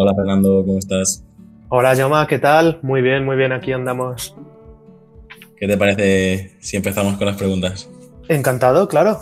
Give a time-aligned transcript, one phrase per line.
[0.00, 1.24] Hola Fernando, ¿cómo estás?
[1.70, 2.78] Hola Yoma, ¿qué tal?
[2.82, 4.32] Muy bien, muy bien, aquí andamos.
[5.56, 7.90] ¿Qué te parece si empezamos con las preguntas?
[8.28, 9.18] Encantado, claro.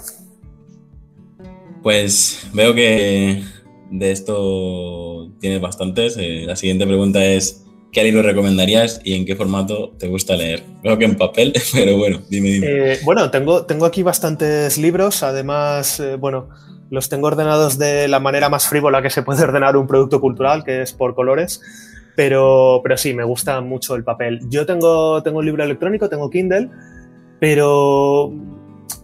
[1.83, 3.43] Pues veo que
[3.91, 6.19] de esto tienes bastantes.
[6.19, 10.63] Eh, la siguiente pregunta es, ¿qué libro recomendarías y en qué formato te gusta leer?
[10.83, 12.67] Creo que en papel, pero bueno, dime, dime.
[12.67, 16.51] Eh, bueno, tengo, tengo aquí bastantes libros, además, eh, bueno,
[16.91, 20.65] los tengo ordenados de la manera más frívola que se puede ordenar un producto cultural,
[20.65, 21.61] que es por colores.
[22.15, 24.41] Pero, pero sí, me gusta mucho el papel.
[24.49, 26.71] Yo tengo, tengo un libro electrónico, tengo Kindle,
[27.39, 28.33] pero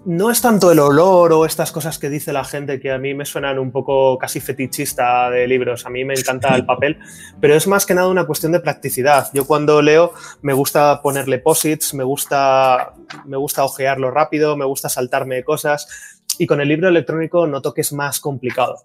[0.05, 3.15] no es tanto el olor o estas cosas que dice la gente que a mí
[3.15, 5.87] me suenan un poco casi fetichista de libros.
[5.87, 6.99] A mí me encanta el papel,
[7.41, 9.29] pero es más que nada una cuestión de practicidad.
[9.33, 12.95] Yo cuando leo me gusta ponerle posits, me gusta,
[13.27, 17.81] me gusta ojearlo rápido, me gusta saltarme cosas y con el libro electrónico noto que
[17.83, 18.79] es más complicado.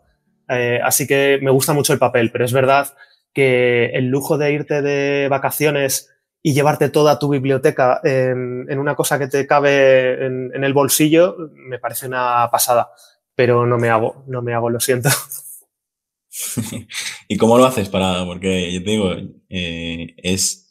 [0.50, 2.94] Eh, así que me gusta mucho el papel, pero es verdad
[3.34, 6.09] que el lujo de irte de vacaciones
[6.42, 11.80] y llevarte toda tu biblioteca en, una cosa que te cabe en, el bolsillo, me
[11.80, 12.90] parece una pasada.
[13.36, 15.09] Pero no me hago, no me hago, lo siento.
[17.28, 18.25] ¿Y cómo lo haces para.?
[18.25, 19.12] Porque yo te digo,
[19.50, 20.67] eh, es.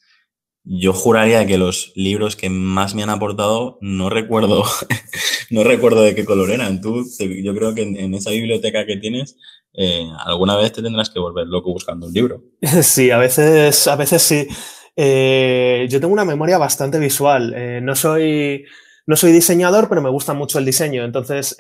[0.69, 4.65] Yo juraría que los libros que más me han aportado no recuerdo,
[5.51, 6.81] no recuerdo de qué color eran.
[6.81, 9.37] Tú, yo creo que en, esa biblioteca que tienes,
[9.75, 12.43] eh, alguna vez te tendrás que volver loco buscando un libro.
[12.83, 14.49] Sí, a veces, a veces sí.
[14.97, 17.55] Eh, yo tengo una memoria bastante visual.
[17.57, 18.65] Eh, no, soy,
[19.07, 21.57] no soy diseñador, pero me gusta mucho el diseño, entonces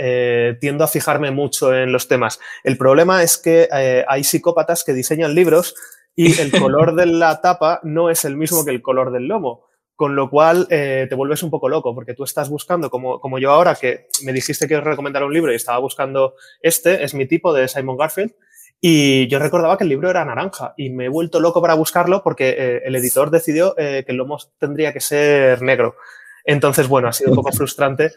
[0.61, 2.41] tiendo a fijarme mucho en los temas.
[2.65, 3.69] El problema es que
[4.09, 5.77] hay psicópatas que diseñan libros
[6.16, 9.65] y el color de la tapa no es el mismo que el color del lomo.
[9.94, 13.50] Con lo cual te vuelves un poco loco, porque tú estás buscando, como, como yo
[13.50, 17.27] ahora, que me dijiste que os recomendara un libro y estaba buscando este, es mi
[17.27, 18.34] tipo de Simon Garfield,
[18.81, 22.22] y yo recordaba que el libro era naranja y me he vuelto loco para buscarlo
[22.22, 25.97] porque eh, el editor decidió eh, que el lomo tendría que ser negro.
[26.44, 28.12] Entonces, bueno, ha sido un poco frustrante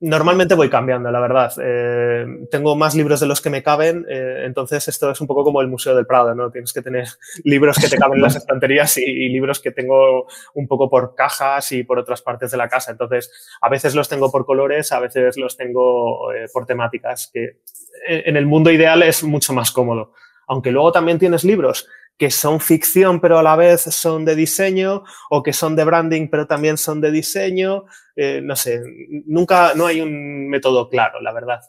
[0.00, 1.52] Normalmente voy cambiando, la verdad.
[1.60, 5.42] Eh, tengo más libros de los que me caben, eh, entonces esto es un poco
[5.42, 6.52] como el Museo del Prado, ¿no?
[6.52, 7.08] Tienes que tener
[7.44, 11.72] libros que te caben en las estanterías y, libros que tengo un poco por cajas
[11.72, 12.92] y por otras partes de la casa.
[12.92, 17.58] Entonces, a veces los tengo por colores, a veces los tengo eh, por temáticas, que
[18.06, 20.12] en el mundo ideal es mucho más cómodo.
[20.46, 25.04] Aunque luego también tienes libros que son ficción pero a la vez son de diseño
[25.30, 27.84] o que son de branding pero también son de diseño.
[28.16, 28.82] Eh, no sé,
[29.26, 31.60] nunca, no hay un método claro, la verdad.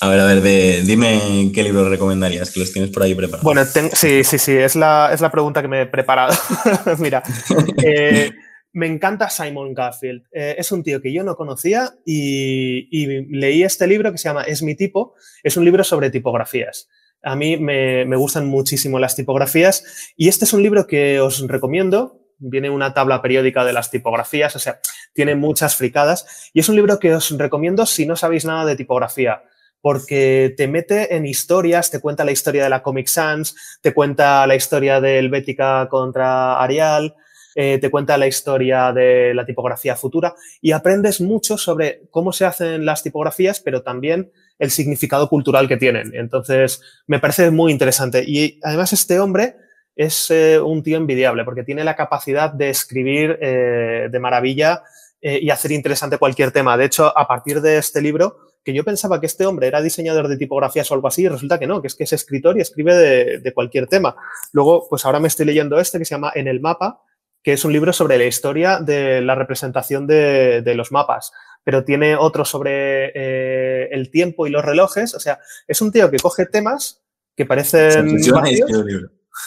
[0.00, 3.44] A ver, a ver, dime qué libro recomendarías, que los tienes por ahí preparados.
[3.44, 6.34] Bueno, sí, sí, sí, es la, es la pregunta que me he preparado.
[6.98, 7.22] Mira,
[7.82, 8.30] eh,
[8.72, 10.24] me encanta Simon Garfield.
[10.32, 14.28] Eh, es un tío que yo no conocía y, y, leí este libro que se
[14.28, 15.14] llama Es mi tipo.
[15.42, 16.88] Es un libro sobre tipografías.
[17.22, 22.20] A mí me, gustan muchísimo las tipografías y este es un libro que os recomiendo.
[22.38, 24.80] Viene una tabla periódica de las tipografías, o sea,
[25.14, 28.76] tiene muchas fricadas y es un libro que os recomiendo si no sabéis nada de
[28.76, 29.42] tipografía
[29.80, 34.44] porque te mete en historias, te cuenta la historia de la Comic Sans, te cuenta
[34.46, 37.14] la historia del Bética contra Arial,
[37.54, 42.44] eh, te cuenta la historia de la tipografía futura y aprendes mucho sobre cómo se
[42.44, 46.12] hacen las tipografías, pero también el significado cultural que tienen.
[46.14, 48.24] Entonces, me parece muy interesante.
[48.26, 49.56] Y además este hombre
[49.94, 54.82] es eh, un tío envidiable porque tiene la capacidad de escribir eh, de maravilla
[55.28, 56.76] y hacer interesante cualquier tema.
[56.76, 60.28] De hecho, a partir de este libro, que yo pensaba que este hombre era diseñador
[60.28, 62.94] de tipografías o algo así, resulta que no, que es que es escritor y escribe
[62.94, 64.14] de, de cualquier tema.
[64.52, 67.00] Luego, pues ahora me estoy leyendo este que se llama En el mapa,
[67.46, 71.30] que es un libro sobre la historia de la representación de, los mapas,
[71.66, 75.16] pero tiene otro sobre eh, el tiempo y los relojes.
[75.16, 77.02] O sea, es un tío que coge temas
[77.34, 78.20] que parecen...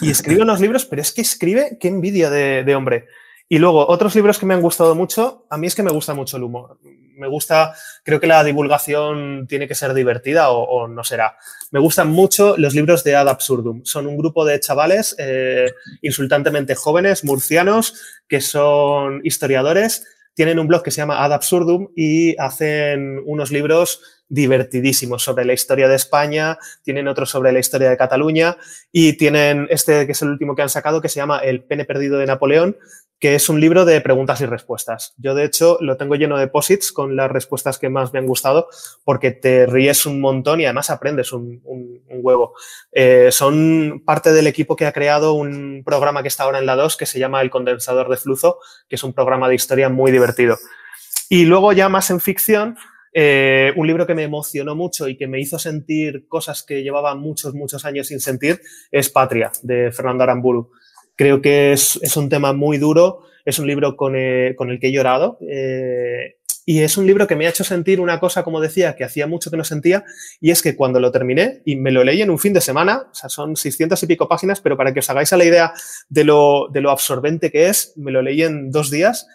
[0.02, 3.06] y escribe unos libros, pero es que escribe, qué envidia de hombre.
[3.48, 6.12] Y luego, otros libros que me han gustado mucho, a mí es que me gusta
[6.12, 6.78] mucho el humor
[7.20, 11.36] me gusta, creo que la divulgación tiene que ser divertida o, no será.
[11.70, 13.84] Me gustan mucho los libros de Ad Absurdum.
[13.84, 17.94] Son un grupo de chavales eh, insultantemente jóvenes, murcianos,
[18.26, 24.00] que son historiadores, tienen un blog que se llama Ad Absurdum y hacen unos libros
[24.28, 28.56] divertidísimos sobre la historia de España, tienen otros sobre la historia de Cataluña
[28.92, 31.84] y tienen este que es el último que han sacado que se llama El pene
[31.84, 32.76] perdido de Napoleón,
[33.20, 35.12] que es un libro de preguntas y respuestas.
[35.18, 38.26] Yo, de hecho, lo tengo lleno de posits con las respuestas que más me han
[38.26, 38.68] gustado
[39.04, 41.60] porque te ríes un montón y además aprendes un,
[42.08, 42.54] huevo.
[42.92, 46.76] Eh, son parte del equipo que ha creado un programa que está ahora en la
[46.76, 48.58] 2 que se llama El Condensador de Flujo,
[48.88, 50.56] que es un programa de historia muy divertido.
[51.28, 52.76] Y luego ya más en ficción,
[53.12, 57.14] eh, un libro que me emocionó mucho y que me hizo sentir cosas que llevaba
[57.14, 60.72] muchos, muchos años sin sentir es Patria, de Fernando Aramburu.
[61.20, 64.90] Creo que es, un tema muy duro, es un libro con, eh, el que he
[64.90, 68.96] llorado eh, y es un libro que me ha hecho sentir una cosa, como decía,
[68.96, 70.02] que hacía mucho que no sentía
[70.40, 73.08] y es que cuando lo terminé y me lo leí en un fin de semana,
[73.10, 75.74] o sea, son 600 y pico páginas, pero para que os hagáis a la idea
[76.08, 79.26] de lo, de lo absorbente que es, me lo leí en dos días.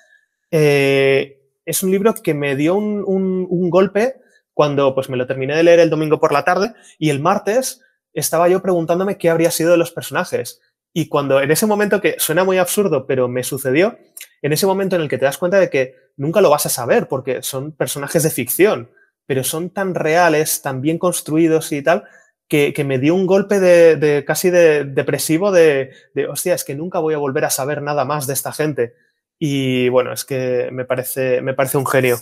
[0.49, 3.05] Eh, es un libro que me dio un,
[3.47, 4.15] un golpe
[4.55, 7.83] cuando pues, me lo terminé de leer el domingo por la tarde y el martes
[8.11, 10.61] estaba yo preguntándome qué habría sido de los personajes.
[10.97, 13.99] Y cuando en ese momento que suena muy absurdo, pero me sucedió,
[14.41, 16.69] en ese momento en el que te das cuenta de que nunca lo vas a
[16.69, 18.89] saber porque son personajes de ficción,
[19.25, 22.05] pero son tan reales, tan bien construidos y tal,
[22.47, 26.99] que, me dio un golpe de, casi de, depresivo de, de, hostia, es que nunca
[26.99, 28.93] voy a volver a saber nada más de esta gente.
[29.37, 32.19] Y bueno, es que me parece, me parece un genio.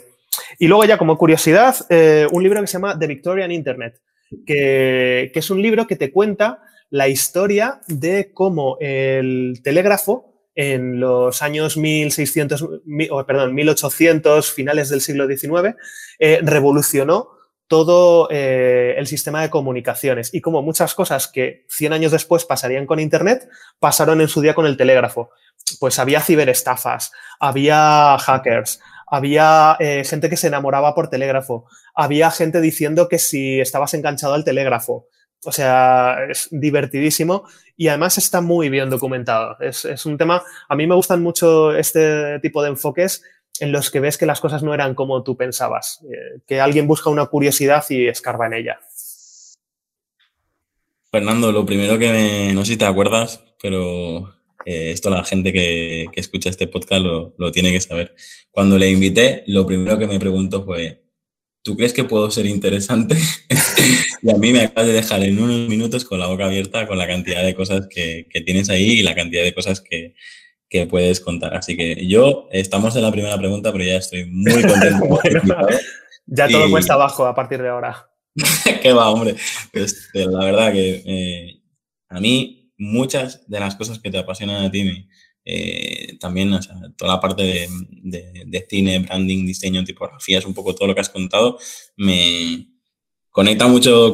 [0.57, 4.01] Y luego ya como curiosidad, eh, un libro que se llama The Victorian Internet,
[4.47, 6.63] que, que es un libro que te cuenta
[6.93, 12.69] la historia de cómo el telégrafo en los años 1600,
[13.25, 15.75] perdón, 1800, finales del siglo XIX,
[16.19, 17.29] eh, revolucionó
[17.67, 22.85] todo eh, el sistema de comunicaciones y como muchas cosas que 100 años después pasarían
[22.85, 23.49] con Internet,
[23.79, 25.31] pasaron en su día con el telégrafo.
[25.79, 32.61] Pues había ciberestafas, había hackers, había eh, gente que se enamoraba por telégrafo, había gente
[32.61, 35.07] diciendo que si estabas enganchado al telégrafo,
[35.45, 37.43] o sea, es divertidísimo
[37.75, 39.57] y además está muy bien documentado.
[39.59, 43.23] Es, un tema, a mí me gustan mucho este tipo de enfoques
[43.59, 46.87] en los que ves que las cosas no eran como tú pensabas, eh, que alguien
[46.87, 48.79] busca una curiosidad y escarba en ella.
[51.11, 54.33] Fernando, lo primero que me, no sé si te acuerdas, pero
[54.65, 58.15] eh, esto la gente que, escucha este podcast lo, lo, tiene que saber.
[58.49, 61.02] Cuando le invité, lo primero que me preguntó fue,
[61.63, 63.17] ¿tú crees que puedo ser interesante?
[64.21, 66.97] y a mí me acabas de dejar en unos minutos con la boca abierta con
[66.97, 70.13] la cantidad de cosas que, tienes ahí y la cantidad de cosas que,
[70.89, 71.55] puedes contar.
[71.55, 75.19] Así que yo, estamos en la primera pregunta, pero ya estoy muy contento.
[76.25, 78.09] ya todo cuesta abajo a partir de ahora.
[78.81, 79.35] Qué va, hombre.
[79.71, 81.61] Pues, la verdad que eh,
[82.09, 85.07] a mí muchas de las cosas que te apasionan a ti
[85.45, 86.57] eh, también,
[86.95, 87.67] toda la parte
[88.03, 91.57] de, cine, branding, diseño, tipografía, es un poco todo lo que has contado,
[91.97, 92.67] me
[93.29, 94.13] conecta mucho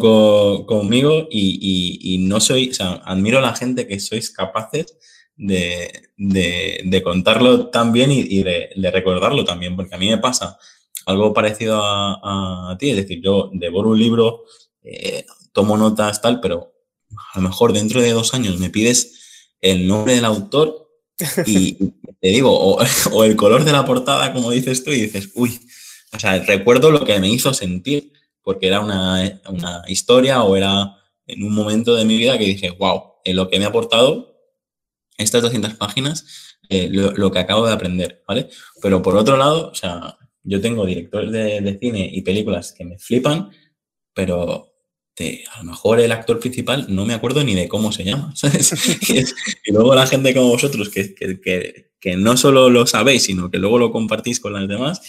[0.65, 4.97] conmigo y, no soy, o sea, admiro a la gente que sois capaces
[5.35, 10.57] de, contarlo tan bien y, de, recordarlo también, porque a mí me pasa
[11.05, 14.43] algo parecido a, ti, es decir, yo devoro un libro,
[14.83, 16.73] eh, tomo notas, tal, pero
[17.33, 20.78] a lo mejor dentro de dos años me pides el nombre del autor
[21.45, 21.73] y,
[22.19, 22.51] te digo,
[23.11, 25.59] o, el color de la portada, como dices tú, y dices, uy,
[26.13, 28.11] o sea, recuerdo lo que me hizo sentir,
[28.41, 29.33] porque era una,
[29.87, 30.95] historia o era
[31.27, 34.35] en un momento de mi vida que dije, wow, en lo que me ha aportado
[35.17, 38.49] estas 200 páginas, eh, lo, que acabo de aprender, ¿vale?
[38.81, 42.85] Pero por otro lado, o sea, yo tengo directores de, de cine y películas que
[42.85, 43.51] me flipan,
[44.13, 44.68] pero
[45.53, 48.33] a lo mejor el actor principal no me acuerdo ni de cómo se llama,
[49.65, 53.77] y, luego la gente como vosotros, que, que, no solo lo sabéis, sino que luego
[53.77, 55.01] lo compartís con las demás,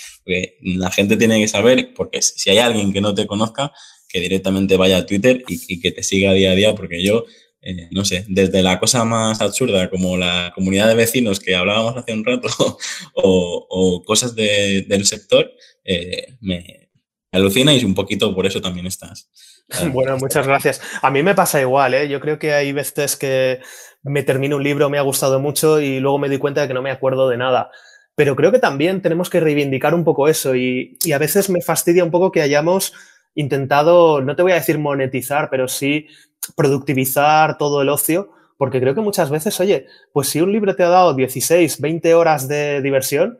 [0.62, 3.72] la gente tiene que saber, porque si hay alguien que no te conozca,
[4.08, 7.26] que directamente vaya a Twitter y, que te siga día a día, porque yo,
[7.62, 11.96] eh, no sé, desde la cosa más absurda como la comunidad de vecinos que hablábamos
[11.96, 12.48] hace un rato
[13.14, 15.52] o, cosas del sector,
[15.84, 16.90] eh, me
[17.30, 19.30] alucina y un poquito por eso también estás
[19.92, 20.80] Bueno, muchas gracias.
[21.02, 22.08] A mí me pasa igual, ¿eh?
[22.08, 23.60] Yo creo que hay veces que
[24.02, 26.74] me termino un libro, me ha gustado mucho y luego me doy cuenta de que
[26.74, 27.70] no me acuerdo de nada.
[28.14, 32.04] Pero creo que también tenemos que reivindicar un poco eso y, a veces me fastidia
[32.04, 32.92] un poco que hayamos
[33.34, 36.08] intentado, no te voy a decir monetizar, pero sí
[36.56, 40.82] productivizar todo el ocio, porque creo que muchas veces, oye, pues si un libro te
[40.82, 43.38] ha dado 16, 20 horas de diversión,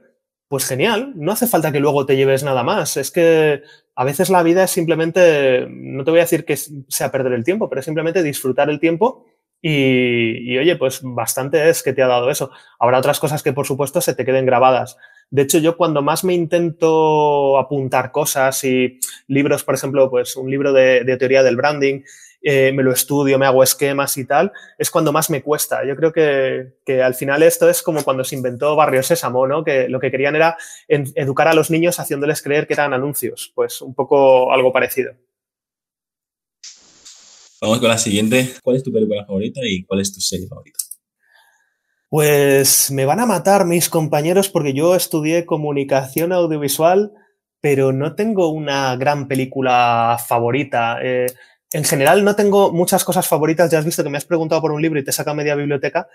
[0.51, 2.97] pues genial, no hace falta que luego te lleves nada más.
[2.97, 3.63] Es que
[3.95, 7.45] a veces la vida es simplemente, no te voy a decir que sea perder el
[7.45, 9.27] tiempo, pero es simplemente disfrutar el tiempo
[9.63, 12.51] y, oye, pues bastante es que te ha dado eso.
[12.81, 14.97] Habrá otras cosas que por supuesto se te queden grabadas,
[15.31, 20.51] De hecho, yo cuando más me intento apuntar cosas y libros, por ejemplo, pues un
[20.51, 22.03] libro de, teoría del branding,
[22.43, 25.85] eh, me lo estudio, me hago esquemas y tal, es cuando más me cuesta.
[25.87, 29.63] Yo creo que, al final esto es como cuando se inventó Barrio Sésamo, ¿no?
[29.63, 30.57] Que lo que querían era
[30.89, 33.53] educar a los niños haciéndoles creer que eran anuncios.
[33.55, 35.13] Pues un poco algo parecido.
[37.61, 38.55] Vamos con la siguiente.
[38.63, 40.79] ¿Cuál es tu película favorita y cuál es tu serie favorita?
[42.09, 47.13] Pues me van a matar mis compañeros porque yo estudié comunicación audiovisual,
[47.61, 50.99] pero no tengo una gran película favorita.
[51.03, 51.27] Eh,
[51.73, 53.71] en general no tengo muchas cosas favoritas.
[53.71, 56.09] Ya has visto que me has preguntado por un libro y te saca media biblioteca.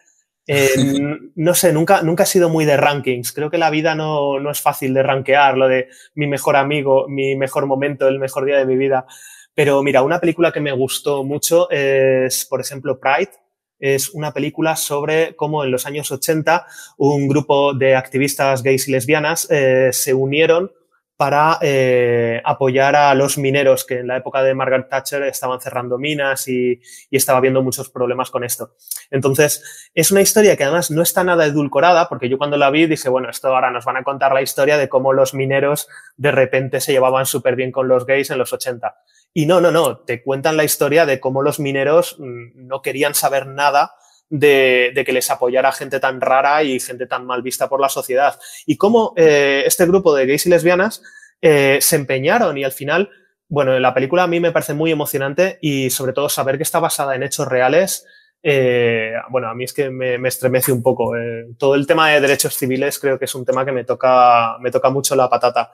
[0.48, 0.70] Eh,
[1.36, 3.32] no sé, nunca, nunca he sido muy de rankings.
[3.32, 7.08] Creo que la vida no, no es fácil de rankear, lo de mi mejor amigo,
[7.08, 9.06] mi mejor momento, el mejor día de mi vida.
[9.54, 13.32] Pero mira, una película que me gustó mucho es, por ejemplo, Pride,
[13.80, 16.66] es una película sobre cómo en los años 80
[16.98, 20.72] un grupo de activistas gays y lesbianas eh, se unieron
[21.18, 25.98] para eh, apoyar a los mineros que en la época de Margaret Thatcher estaban cerrando
[25.98, 28.76] minas y, y, estaba habiendo muchos problemas con esto.
[29.12, 32.86] Entonces, es una historia que además no está nada edulcorada, porque yo cuando la vi
[32.86, 36.32] dije, bueno, esto ahora nos van a contar la historia de cómo los mineros de
[36.32, 38.96] repente se llevaban súper bien con los gays en los 80.
[39.34, 43.14] Y no, no, no, te cuentan la historia de cómo los mineros mm, no querían
[43.14, 43.94] saber nada
[44.30, 48.40] de, que les apoyara gente tan rara y gente tan mal vista por la sociedad.
[48.66, 51.04] Y cómo eh, este grupo de gays y lesbianas
[51.42, 53.10] eh, se empeñaron y al final,
[53.48, 56.80] bueno, la película a mí me parece muy emocionante y sobre todo saber que está
[56.80, 58.06] basada en hechos reales.
[58.42, 61.14] Eh, bueno, a mí es que me, me estremece un poco.
[61.58, 64.72] todo el tema de derechos civiles creo que es un tema que me toca, me
[64.72, 65.72] toca mucho la patata.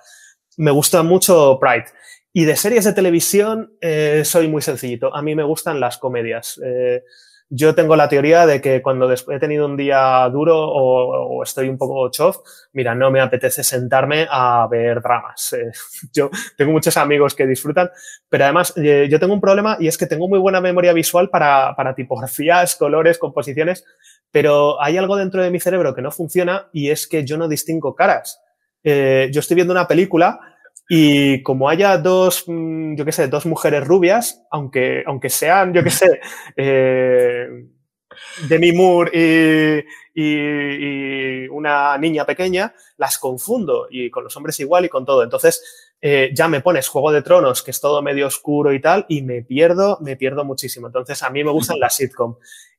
[0.58, 1.86] Me gusta mucho Pride.
[2.34, 5.14] Y de series de televisión eh, soy muy sencillito.
[5.14, 6.60] A mí me gustan las comedias.
[7.52, 11.70] Eh, yo tengo la teoría de que cuando he tenido un día duro o, estoy
[11.70, 12.38] un poco chof,
[12.74, 15.54] mira, no me apetece sentarme a ver dramas.
[15.54, 15.72] Eh,
[16.14, 17.90] yo tengo muchos amigos que disfrutan,
[18.30, 21.76] pero además yo tengo un problema y es que tengo muy buena memoria visual para,
[21.76, 23.84] para tipografías, colores, composiciones,
[24.32, 27.48] pero hay algo dentro de mi cerebro que no funciona y es que yo no
[27.48, 28.42] distingo caras.
[28.84, 30.51] yo estoy viendo una película
[30.90, 35.84] y como haya dos, mm, yo qué sé, dos mujeres rubias, aunque, aunque sean, yo
[35.84, 36.20] qué sé,
[36.58, 37.48] eh,
[38.48, 39.12] Demi Moore
[40.14, 45.24] y, y, una niña pequeña, las confundo y con los hombres igual y con todo.
[45.24, 49.06] Entonces, eh, ya me pones Juego de Tronos, que es todo medio oscuro y tal,
[49.08, 50.88] y me pierdo, me pierdo muchísimo.
[50.88, 52.36] Entonces, a mí me gustan las sitcom.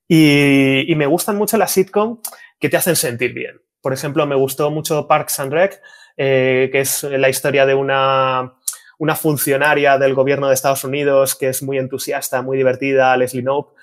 [0.08, 2.20] Y, y me gustan mucho las sitcom
[2.58, 3.60] que te hacen sentir bien.
[3.80, 5.80] Por ejemplo, me gustó mucho Parks and Rec,
[6.16, 8.54] eh, que es la historia de una,
[8.98, 13.74] una funcionaria del gobierno de Estados Unidos que es muy entusiasta, muy divertida, Leslie Knope.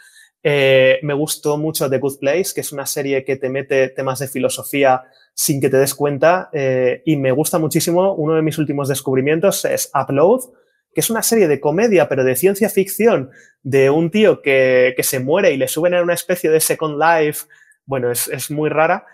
[0.41, 4.19] Eh, me gustó mucho The Good Place, que es una serie que te mete temas
[4.19, 6.50] de filosofía sin que te des cuenta.
[6.53, 10.53] Eh, y me gusta muchísimo, uno de mis últimos descubrimientos es Upload,
[10.93, 13.29] que es una serie de comedia, pero de ciencia ficción,
[13.62, 16.98] de un tío que, que se muere y le suben a una especie de Second
[16.98, 17.45] Life.
[17.86, 19.05] Bueno, es, es muy rara.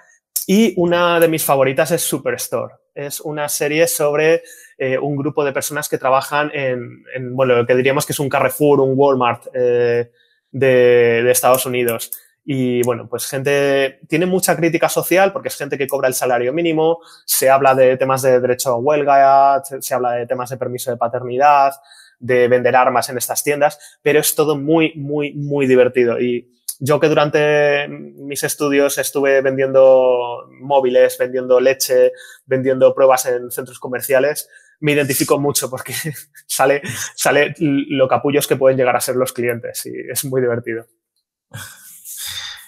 [0.45, 4.43] Y una de mis favoritas es Superstore es una serie sobre
[4.77, 8.29] eh, un grupo de personas que trabajan en, bueno, lo que diríamos que es un
[8.29, 10.11] Carrefour, un Walmart eh,
[10.51, 12.09] de, Estados Unidos.
[12.45, 16.53] Y bueno, pues gente, tiene mucha crítica social porque es gente que cobra el salario
[16.53, 20.91] mínimo, se habla de temas de derecho a huelga, se habla de temas de permiso
[20.91, 21.73] de paternidad,
[22.19, 26.19] de vender armas en estas tiendas, pero es todo muy, muy, muy divertido.
[26.21, 32.11] Y yo que durante mis estudios estuve vendiendo móviles, vendiendo leche,
[32.45, 35.93] vendiendo pruebas en centros comerciales, me identifico mucho porque
[36.47, 36.81] sale,
[37.15, 40.85] sale lo capullos que pueden llegar a ser los clientes y es muy divertido.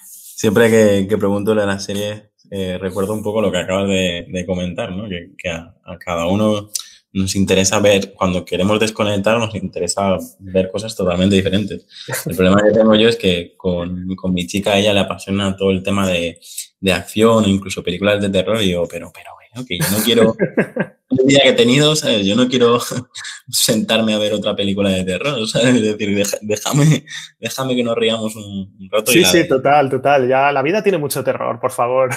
[0.04, 5.08] Siempre que, pregunto la serie, eh, recuerdo un poco lo que acabas de, comentar, ¿no?
[5.08, 6.70] que, a, cada uno
[7.18, 11.86] nos interesa ver, cuando queremos desconectar, nos interesa ver cosas totalmente diferentes.
[12.26, 15.70] El problema que tengo yo es que con, con mi chica, ella le apasiona todo
[15.70, 16.38] el tema de,
[16.80, 20.36] de acción, incluso películas de terror, y yo, pero, pero bueno, que yo no quiero,
[21.10, 22.26] el día que he tenido, ¿sabes?
[22.26, 22.78] Yo no quiero
[23.48, 25.74] sentarme a ver otra película de terror, ¿sabes?
[25.74, 27.04] Es decir, déjame,
[27.40, 29.10] déjame que nos riamos un, rato.
[29.10, 30.28] Sí, sí, total, total.
[30.28, 32.10] Ya la vida tiene mucho terror, por favor.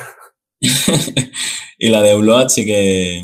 [1.79, 3.23] y la de Blood sí que,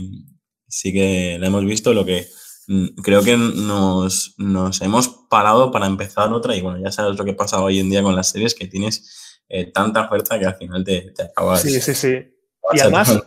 [0.78, 2.28] sí que la hemos visto, lo que
[2.68, 7.26] mm, creo que nos, nos, hemos parado para empezar otra y bueno, ya sabes lo
[7.26, 10.56] que pasa hoy en día con las series, que tienes eh, tanta oferta que al
[10.56, 11.62] final te, te acabas...
[11.62, 12.16] Sí, sí, sí.
[12.74, 13.18] Y además,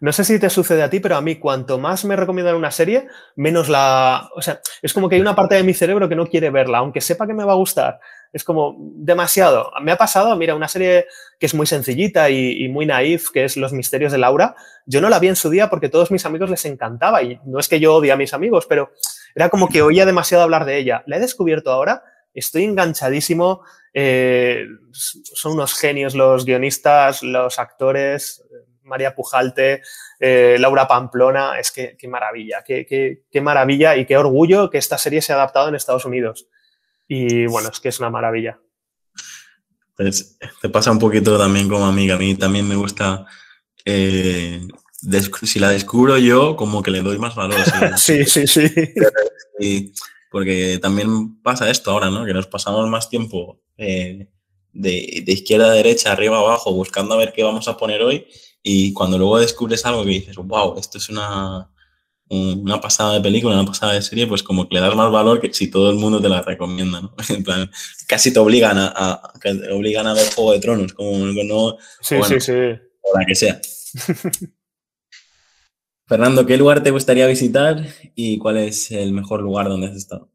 [0.00, 2.72] no sé si te sucede a ti, pero a mí cuanto más me recomiendan una
[2.72, 4.28] serie, menos la...
[4.34, 6.78] O sea, es como que hay una parte de mi cerebro que no quiere verla,
[6.78, 8.00] aunque sepa que me va a gustar.
[8.32, 9.70] Es como demasiado.
[9.82, 11.06] Me ha pasado, mira, una serie
[11.38, 14.54] que es muy sencillita y, muy naif, que es Los Misterios de Laura.
[14.86, 17.58] Yo no la vi en su día porque todos mis amigos les encantaba y no
[17.58, 18.92] es que yo odie a mis amigos, pero
[19.34, 21.02] era como que oía demasiado hablar de ella.
[21.06, 22.02] La he descubierto ahora,
[22.34, 23.62] estoy enganchadísimo.
[23.94, 28.44] Eh, son unos genios los guionistas, los actores,
[28.88, 29.82] María Pujalte,
[30.18, 32.86] eh, Laura Pamplona, es que qué maravilla, qué,
[33.30, 36.48] qué, maravilla y qué orgullo que esta serie se ha adaptado en Estados Unidos.
[37.08, 38.60] Y bueno, es que es una maravilla.
[39.96, 42.14] Pues te pasa un poquito también como amiga.
[42.14, 43.26] A mí también me gusta,
[43.84, 44.60] eh,
[45.42, 47.58] si la descubro yo, como que le doy más valor.
[47.96, 48.46] sí, sí,
[49.58, 49.92] sí.
[50.30, 52.24] porque también pasa esto ahora, ¿no?
[52.24, 54.28] Que nos pasamos más tiempo eh,
[54.72, 58.26] de, de, izquierda a derecha, arriba abajo, buscando a ver qué vamos a poner hoy
[58.62, 61.70] y cuando luego descubres algo que dices, wow, esto es una,
[62.30, 65.40] una pasada de película, una pasada de serie, pues como que le das más valor
[65.40, 67.14] que si todo el mundo te la recomienda, ¿no?
[67.28, 67.70] En plan,
[68.06, 69.20] casi te obligan a,
[69.72, 71.76] obligan a ver Juego de Tronos, como no...
[72.00, 72.52] Sí, sí, sí.
[73.00, 73.60] O la que sea.
[76.06, 80.30] Fernando, ¿qué lugar te gustaría visitar y cuál es el mejor lugar donde has estado?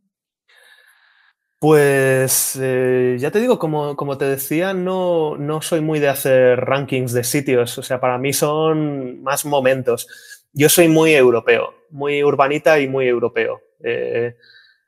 [1.63, 7.13] Pues eh, ya te digo, como, te decía, no, no, soy muy de hacer rankings
[7.13, 10.07] de sitios, o sea, para mí son más momentos.
[10.53, 13.62] Yo soy muy europeo, muy urbanita y muy europeo.
[13.83, 14.36] Eh,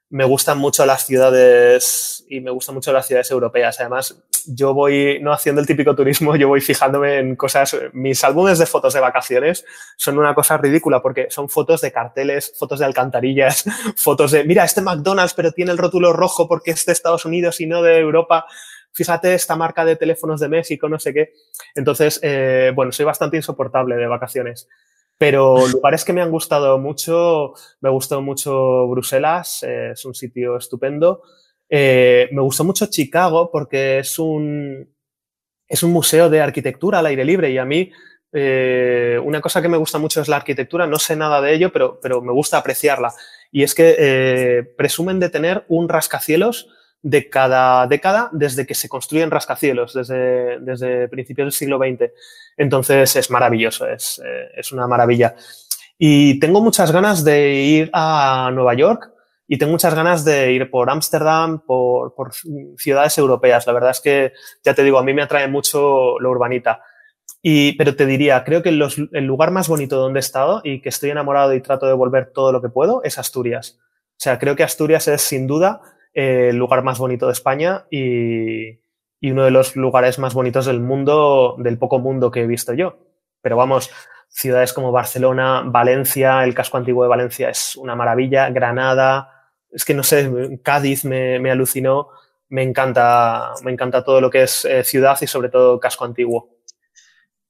[0.10, 3.79] me gustan mucho las ciudades y me gustan mucho las ciudades europeas.
[3.79, 7.75] Además, yo voy no haciendo el típico turismo, yo voy fijándome en cosas.
[7.93, 9.65] Mis álbumes de fotos de vacaciones
[9.98, 14.63] son una cosa ridícula porque son fotos de carteles, fotos de alcantarillas, fotos de, mira,
[14.63, 17.98] este McDonald's, pero tiene el rótulo rojo porque es de Estados Unidos y no de
[17.98, 18.45] Europa.
[18.91, 21.34] Fíjate esta marca de teléfonos de México, no sé qué.
[21.74, 24.69] Entonces, eh, bueno, soy bastante insoportable de vacaciones.
[25.17, 30.57] Pero lugares que me han gustado mucho, me gustó mucho Bruselas, eh, es un sitio
[30.57, 31.24] estupendo.
[31.69, 34.93] Eh, me gustó mucho Chicago porque es un,
[35.67, 37.91] es un museo de arquitectura al aire libre y a mí
[38.34, 41.72] eh, una cosa que me gusta mucho es la arquitectura, no sé nada de ello,
[41.72, 43.13] pero, pero me gusta apreciarla.
[43.51, 46.68] Y es que presumen de tener un rascacielos
[47.05, 52.11] de cada década desde que se construyen rascacielos, desde, desde principios del siglo XX.
[52.57, 55.35] Entonces es maravilloso, es, eh, es una maravilla.
[56.00, 59.11] Y tengo muchas ganas de ir a Nueva York
[59.48, 62.31] y tengo muchas ganas de ir por Ámsterdam, por, por,
[62.77, 63.68] ciudades europeas.
[63.68, 66.81] La verdad es que, ya te digo, a mí me atrae mucho lo urbanita.
[67.44, 70.81] Y, pero te diría, creo que los, el lugar más bonito donde he estado y
[70.81, 73.77] que estoy enamorado y trato de volver todo lo que puedo es Asturias.
[73.83, 75.81] O sea, creo que Asturias es sin duda
[76.15, 78.79] el lugar más bonito de España y,
[79.21, 82.99] uno de los lugares más bonitos del mundo, del poco mundo que he visto yo.
[83.41, 83.89] Pero vamos,
[84.29, 89.95] ciudades como Barcelona, Valencia, el casco antiguo de Valencia es una maravilla, Granada, es que
[89.95, 92.09] no sé, Cádiz me, alucinó,
[92.49, 96.49] me encanta, me encanta todo lo que es eh, ciudad y sobre todo casco antiguo.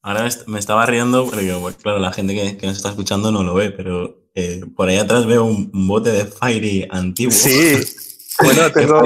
[0.01, 3.71] Ahora me estaba riendo porque, claro, la gente que, nos está escuchando no lo ve,
[3.71, 7.34] pero eh, por ahí atrás veo un, un bote de Fairy antiguo.
[7.34, 7.80] Sí,
[8.41, 9.04] Bueno, tengo.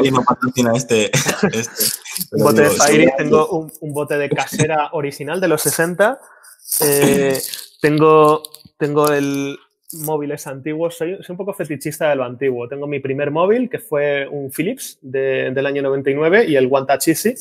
[0.75, 1.11] este,
[1.51, 1.85] este
[2.31, 6.19] un bote de Fairy, tengo un, bote de casera original de los 60.
[6.81, 7.39] Eh,
[7.81, 8.43] tengo,
[8.77, 9.57] tengo el
[9.93, 10.97] móviles antiguos.
[10.97, 12.67] Soy, soy, un poco fetichista de lo antiguo.
[12.67, 17.35] Tengo mi primer móvil, que fue un Philips del año 99, y el Wantachisi.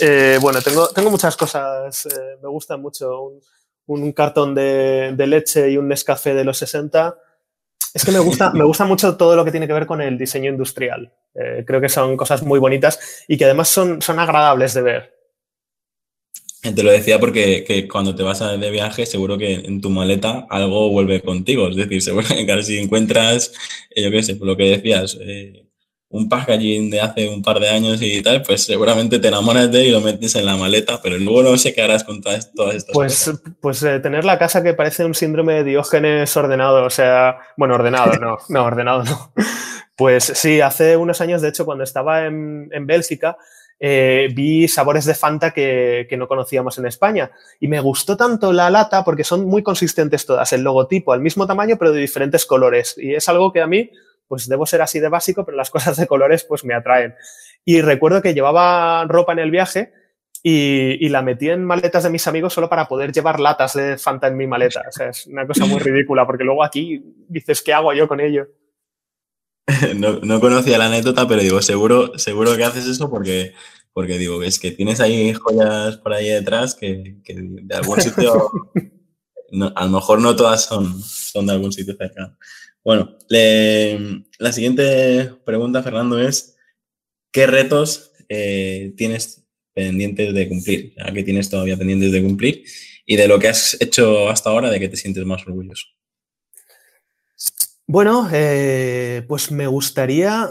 [0.00, 2.06] Eh, bueno, tengo, tengo muchas cosas.
[2.06, 3.32] Eh, me gustan mucho.
[3.86, 7.16] Un, cartón de, de, leche y un Nescafé de los 60
[7.92, 10.16] es que me gusta, me gusta mucho todo lo que tiene que ver con el
[10.16, 11.12] diseño industrial.
[11.34, 15.20] Eh, creo que son cosas muy bonitas y que además son, son agradables de ver.
[16.62, 20.46] Te lo decía porque que cuando te vas de viaje, seguro que en tu maleta
[20.50, 21.68] algo vuelve contigo.
[21.68, 23.52] Es decir, seguro que si encuentras,
[23.90, 25.69] eh, yo qué sé, por lo que decías, eh,
[26.10, 29.80] un packaging de hace un par de años y tal, pues seguramente te enamoras de
[29.80, 32.50] él y lo metes en la maleta, pero luego no sé qué harás con todas,
[32.74, 33.40] estas pues, cosas.
[33.60, 37.76] Pues eh, tener la casa que parece un síndrome de Diógenes ordenado, o sea, bueno,
[37.76, 39.32] ordenado, no, no, ordenado no.
[39.96, 43.36] Pues sí, hace unos años, de hecho, cuando estaba en, en Bélgica,
[43.78, 47.30] eh, vi sabores de Fanta que, que, no conocíamos en España.
[47.60, 51.46] Y me gustó tanto la lata porque son muy consistentes todas, el logotipo al mismo
[51.46, 52.96] tamaño pero de diferentes colores.
[52.98, 53.90] Y es algo que a mí
[54.30, 57.16] pues debo ser así de básico, pero las cosas de colores pues me atraen.
[57.64, 59.92] Y recuerdo que llevaba ropa en el viaje
[60.40, 64.28] y, la metí en maletas de mis amigos solo para poder llevar latas de Fanta
[64.28, 64.84] en mi maleta.
[64.88, 68.20] O sea, es una cosa muy ridícula, porque luego aquí dices, ¿qué hago yo con
[68.20, 68.46] ello?
[69.96, 73.52] No, conocía la anécdota, pero digo, seguro, seguro que haces eso porque,
[73.92, 78.50] porque digo, es que tienes ahí joyas por ahí detrás que, de algún sitio,
[79.74, 82.36] a lo mejor no todas son, son de algún sitio cercano.
[82.82, 86.56] Bueno, la siguiente pregunta, Fernando, es
[87.30, 92.64] ¿qué retos eh, tienes pendientes de cumplir, que tienes todavía pendientes de cumplir
[93.04, 95.88] y de lo que has hecho hasta ahora, de que te sientes más orgulloso.
[97.86, 100.48] Bueno, eh, pues me gustaría,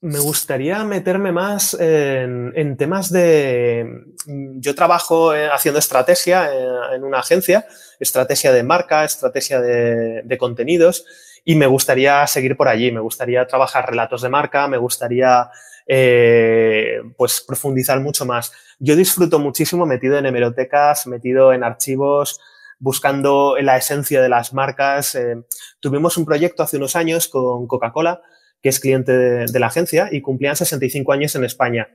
[0.00, 3.86] me gustaría meterme más en, temas de...
[4.26, 6.50] Yo trabajo eh, haciendo estrategia
[6.94, 7.66] en una agencia,
[8.00, 11.04] estrategia de marca, estrategia de contenidos
[11.48, 15.48] y me gustaría seguir por allí, me gustaría trabajar relatos de marca, me gustaría
[15.86, 18.52] eh, pues profundizar mucho más.
[18.78, 22.38] Yo disfruto muchísimo metido en hemerotecas, metido en archivos,
[22.78, 25.14] buscando la esencia de las marcas.
[25.14, 25.36] Eh,
[25.80, 28.20] tuvimos un proyecto hace unos años con Coca-Cola,
[28.60, 31.88] que es cliente de, la agencia, y cumplían 65 años en España.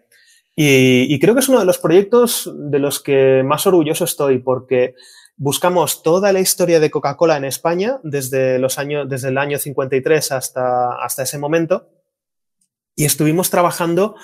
[0.55, 4.39] Y, y, creo que es uno de los proyectos de los que más orgulloso estoy,
[4.39, 4.95] porque
[5.35, 10.31] buscamos toda la historia de Coca-Cola en España desde, los años, desde el año 53
[10.31, 11.89] hasta, hasta ese momento
[12.95, 14.15] y estuvimos trabajando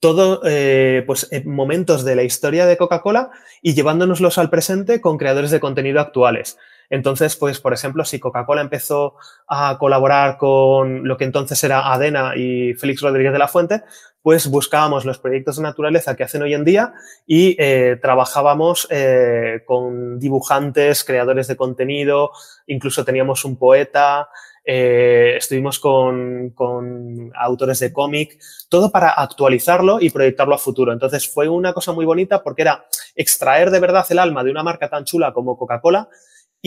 [0.00, 3.30] todo, eh, pues, momentos de la historia de Coca-Cola
[3.62, 6.58] y llevándonoslos al presente con creadores de contenido actuales.
[6.90, 9.14] Entonces, pues, por ejemplo, si Coca-Cola empezó
[9.48, 13.82] a colaborar con lo que entonces era Adena y Félix Rodríguez de la Fuente,
[14.26, 16.94] pues buscábamos los proyectos de naturaleza que hacen hoy en día
[17.28, 22.32] y eh, trabajábamos eh, con dibujantes, creadores de contenido,
[22.66, 24.28] incluso teníamos un poeta,
[24.64, 28.36] eh, estuvimos con, con, autores de cómic,
[28.68, 30.92] todo para actualizarlo y proyectarlo a futuro.
[30.92, 34.64] Entonces fue una cosa muy bonita porque era extraer de verdad el alma de una
[34.64, 36.08] marca tan chula como Coca-Cola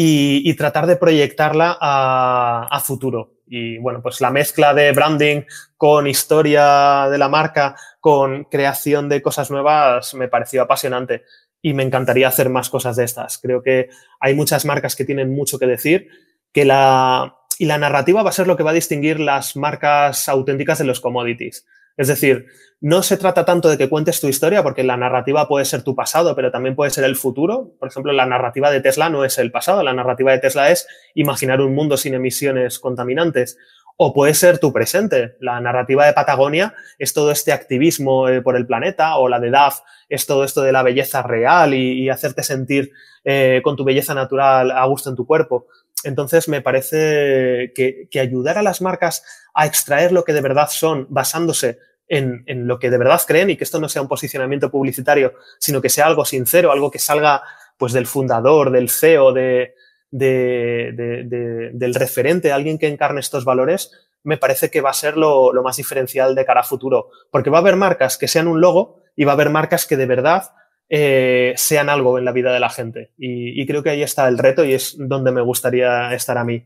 [0.02, 3.34] y, y, tratar de proyectarla a, a, futuro.
[3.46, 5.42] Y bueno, pues la mezcla de branding
[5.76, 11.24] con historia de la marca, con creación de cosas nuevas, me pareció apasionante
[11.62, 13.40] y me encantaría hacer más cosas de estas.
[13.40, 13.90] Creo que
[14.22, 16.08] hay muchas marcas que tienen mucho que decir,
[16.54, 20.30] que la, y la narrativa va a ser lo que va a distinguir las marcas
[20.30, 21.66] auténticas de los commodities.
[21.98, 22.48] Es decir,
[22.82, 25.96] no se trata tanto de que cuentes tu historia, porque la narrativa puede ser tu
[25.96, 27.74] pasado, pero también puede ser el futuro.
[27.78, 30.88] Por ejemplo, la narrativa de Tesla no es el pasado, la narrativa de Tesla es
[31.14, 33.58] imaginar un mundo sin emisiones contaminantes.
[34.02, 35.36] O puede ser tu presente.
[35.42, 39.50] La narrativa de Patagonia es todo este activismo eh, por el planeta, o la de
[39.50, 42.92] DAF es todo esto de la belleza real y, hacerte sentir
[43.26, 45.68] eh, con tu belleza natural a gusto en tu cuerpo.
[46.04, 51.08] Entonces, me parece que, ayudar a las marcas a extraer lo que de verdad son
[51.10, 55.34] basándose en, lo que de verdad creen y que esto no sea un posicionamiento publicitario,
[55.60, 57.44] sino que sea algo sincero, algo que salga
[57.78, 59.76] pues del fundador, del CEO, de,
[60.12, 63.92] del referente, alguien que encarne estos valores,
[64.24, 67.10] me parece que va a ser lo, lo más diferencial de cara a futuro.
[67.32, 69.98] Porque va a haber marcas que sean un logo y va a haber marcas que
[69.98, 70.52] de verdad
[70.90, 73.14] eh, sean algo en la vida de la gente.
[73.18, 76.66] Y, creo que ahí está el reto y es donde me gustaría estar a mí.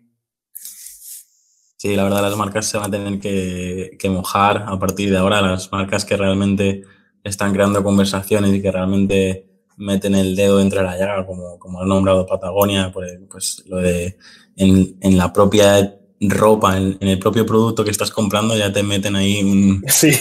[1.77, 5.41] Sí, la verdad las marcas se van a tener que, mojar a partir de ahora,
[5.41, 6.83] las marcas que realmente
[7.23, 11.85] están creando conversaciones y que realmente meten el dedo entre la llaga, como, como ha
[11.85, 14.17] nombrado Patagonia, pues, pues lo de
[14.55, 19.15] en, en la propia ropa, en, el propio producto que estás comprando, ya te meten
[19.15, 20.11] ahí un, sí.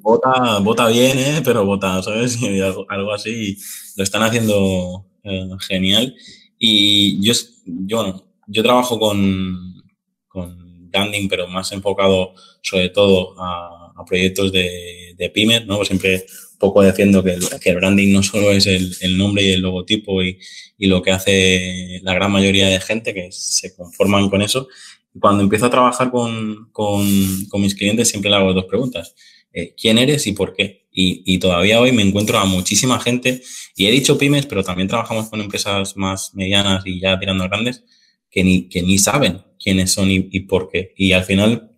[0.00, 1.42] bota, bota bien, ¿eh?
[1.44, 2.38] pero bota, ¿sabes?
[2.88, 3.58] algo, así.
[3.96, 6.14] Lo están haciendo eh, genial.
[6.58, 7.32] Y yo,
[7.66, 9.82] yo, yo trabajo con,
[10.28, 13.76] con branding, pero más enfocado sobre todo a,
[14.06, 15.76] proyectos de, de pymes, ¿no?
[15.76, 19.18] Pues siempre un poco diciendo que el, que el branding no solo es el, el
[19.18, 20.38] nombre y el logotipo y,
[20.78, 24.68] y, lo que hace la gran mayoría de gente que se conforman con eso,
[25.18, 27.06] cuando empiezo a trabajar con, con,
[27.48, 29.14] con mis clientes siempre le hago dos preguntas.
[29.52, 30.86] Eh, ¿Quién eres y por qué?
[30.92, 33.42] Y, y, todavía hoy me encuentro a muchísima gente,
[33.76, 37.84] y he dicho pymes, pero también trabajamos con empresas más medianas y ya tirando grandes,
[38.30, 40.92] que ni, que ni saben quiénes son y, y por qué.
[40.96, 41.70] Y al final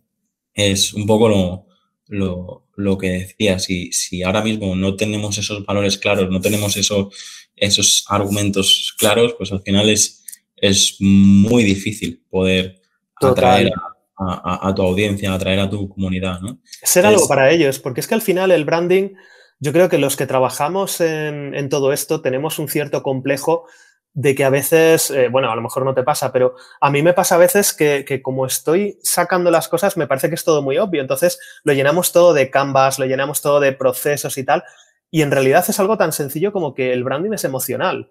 [0.55, 1.67] es un poco lo,
[2.09, 6.77] lo, lo que decía, si, si ahora mismo no tenemos esos valores claros, no tenemos
[6.77, 7.15] esos,
[7.57, 10.25] esos argumentos claros, pues al final es,
[10.57, 12.82] es muy difícil poder
[13.29, 13.73] atraer
[14.19, 16.59] a, tu audiencia, atraer a tu comunidad, ¿no?
[16.65, 19.15] Ser algo para ellos, porque es que al final el branding,
[19.59, 23.67] yo creo que los que trabajamos en, todo esto tenemos un cierto complejo
[24.15, 27.03] de que a veces, eh, bueno, a lo mejor no te pasa, pero a mí
[27.03, 30.45] me pasa a veces que, que, como estoy sacando las cosas, me parece que es
[30.45, 31.01] todo muy obvio.
[31.01, 34.65] Entonces lo llenamos todo de canvas, lo llenamos todo de procesos y tal.
[35.11, 38.11] Y en realidad es algo tan sencillo como que el branding es emocional.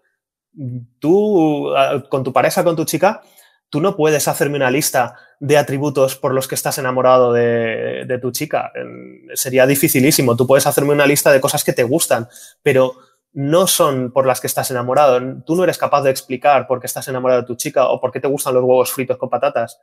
[0.99, 3.21] Tú, ah, con tu pareja, con tu chica,
[3.71, 8.31] tú no puedes hacerme una lista de atributos por los que estás enamorado de, tu
[8.31, 8.71] chica.
[9.33, 10.35] Sería dificilísimo.
[10.35, 12.27] Tú puedes hacerme una lista de cosas que te gustan,
[12.61, 12.95] pero
[13.33, 15.41] no son por las que estás enamorado.
[15.45, 18.11] Tú no eres capaz de explicar por qué estás enamorado de tu chica o por
[18.11, 19.79] qué te gustan los huevos fritos con patatas.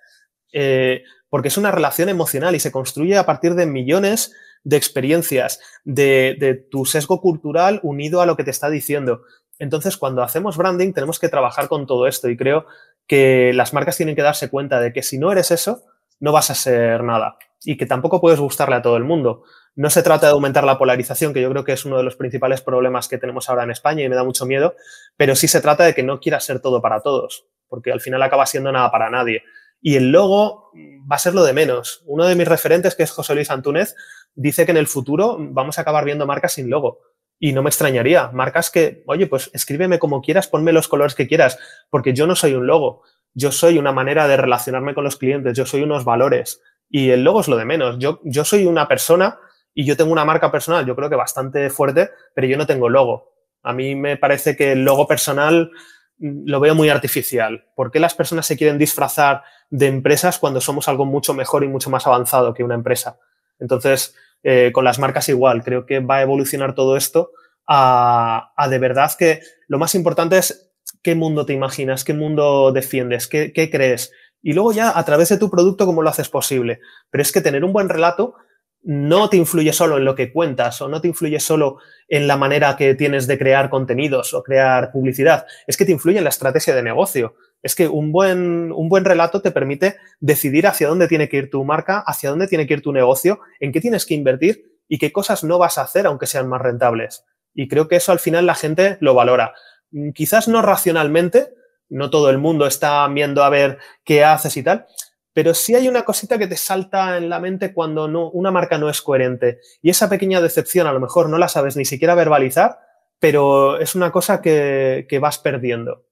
[0.52, 5.60] Eh, porque es una relación emocional y se construye a partir de millones de experiencias,
[5.84, 9.22] de, de tu sesgo cultural unido a lo que te está diciendo.
[9.58, 12.66] Entonces, cuando hacemos branding, tenemos que trabajar con todo esto y creo
[13.08, 15.82] que las marcas tienen que darse cuenta de que si no eres eso,
[16.20, 19.42] no vas a ser nada y que tampoco puedes gustarle a todo el mundo.
[19.74, 22.16] No se trata de aumentar la polarización, que yo creo que es uno de los
[22.16, 24.76] principales problemas que tenemos ahora en España y me da mucho miedo,
[25.16, 28.22] pero sí se trata de que no quieras ser todo para todos, porque al final
[28.22, 29.42] acaba siendo nada para nadie.
[29.80, 30.70] Y el logo
[31.10, 32.02] va a ser lo de menos.
[32.06, 33.94] Uno de mis referentes, que es José Luis Antúnez,
[34.34, 37.00] dice que en el futuro vamos a acabar viendo marcas sin logo.
[37.38, 38.30] Y no me extrañaría.
[38.32, 41.58] Marcas que, oye, pues escríbeme como quieras, ponme los colores que quieras,
[41.90, 43.02] porque yo no soy un logo.
[43.34, 46.60] Yo soy una manera de relacionarme con los clientes, yo soy unos valores.
[46.90, 47.98] Y el logo es lo de menos.
[47.98, 49.38] Yo, yo soy una persona
[49.74, 52.88] y yo tengo una marca personal, yo creo que bastante fuerte, pero yo no tengo
[52.88, 53.32] logo.
[53.62, 55.70] A mí me parece que el logo personal
[56.18, 57.66] mm, lo veo muy artificial.
[57.76, 61.68] ¿Por qué las personas se quieren disfrazar de empresas cuando somos algo mucho mejor y
[61.68, 63.18] mucho más avanzado que una empresa?
[63.60, 67.32] Entonces, eh, con las marcas igual, creo que va a evolucionar todo esto
[67.66, 70.70] a, de verdad que lo más importante es
[71.02, 74.12] qué mundo te imaginas, qué mundo defiendes, qué, qué crees.
[74.42, 76.80] Y luego ya a través de tu producto, cómo lo haces posible.
[77.10, 78.36] Pero es que tener un buen relato
[78.82, 82.36] no te influye solo en lo que cuentas o no te influye solo en la
[82.36, 86.30] manera que tienes de crear contenidos o crear publicidad, es que te influye en la
[86.30, 87.34] estrategia de negocio.
[87.62, 91.50] Es que un buen, un buen relato te permite decidir hacia dónde tiene que ir
[91.50, 94.98] tu marca, hacia dónde tiene que ir tu negocio, en qué tienes que invertir y
[94.98, 97.24] qué cosas no vas a hacer aunque sean más rentables.
[97.54, 99.54] Y creo que eso al final la gente lo valora.
[99.90, 101.54] Mm, quizás no racionalmente,
[101.88, 104.86] no todo el mundo está viendo a ver qué haces y tal,
[105.32, 108.76] pero sí hay una cosita que te salta en la mente cuando no, una marca
[108.76, 109.60] no es coherente.
[109.82, 112.78] Y esa pequeña decepción a lo mejor no la sabes ni siquiera verbalizar,
[113.20, 116.06] pero es una cosa que, vas perdiendo.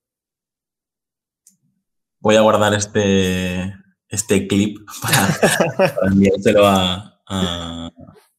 [2.26, 3.72] Voy a guardar este,
[4.08, 7.92] este clip para, enviárselo a,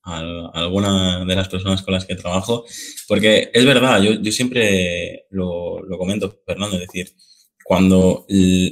[0.03, 2.65] alguna de las personas con las que trabajo,
[3.07, 7.15] porque es verdad, yo, siempre lo, lo comento, Fernando, es decir,
[7.63, 8.25] cuando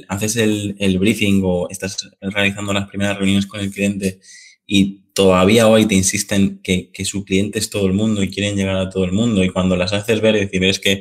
[0.08, 4.20] haces el, briefing o estás realizando las primeras reuniones con el cliente
[4.66, 8.76] y todavía hoy te insisten que, su cliente es todo el mundo y quieren llegar
[8.76, 11.00] a todo el mundo y cuando las haces ver y decir es que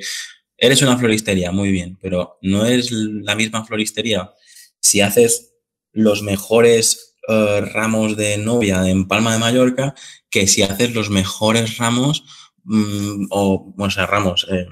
[0.58, 4.32] eres una floristería, muy bien, pero no es la misma floristería
[4.80, 5.54] si haces
[5.92, 9.96] los mejores eh, ramos de novia en Palma de Mallorca
[10.30, 12.24] que si haces los mejores ramos
[12.64, 14.68] mm, o, o ramos, eh,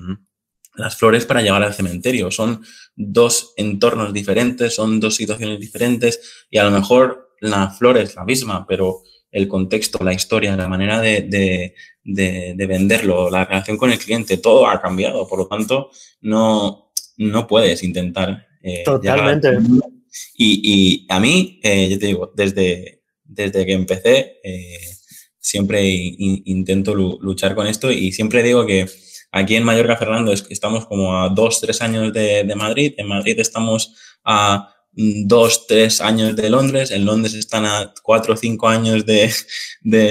[0.76, 2.32] las flores para llegar al cementerio.
[2.32, 2.64] Son
[2.96, 8.24] dos entornos diferentes, son dos situaciones diferentes y a lo mejor la flor es la
[8.24, 14.38] misma, pero el contexto, la historia, la manera de, venderlo, la relación con el cliente,
[14.38, 15.28] todo ha cambiado.
[15.28, 18.48] Por lo tanto, no, no puedes intentar.
[18.62, 19.58] Eh, Totalmente.
[20.38, 24.80] Y, a mí, eh, yo te digo, desde, desde que empecé, eh,
[25.40, 28.88] siempre intento luchar con esto y siempre digo que
[29.36, 32.94] Aquí en Mallorca, Fernando, es estamos como a dos, tres años de, Madrid.
[32.98, 36.92] En Madrid estamos a dos, tres años de Londres.
[36.92, 39.32] En Londres están a cuatro o cinco años de,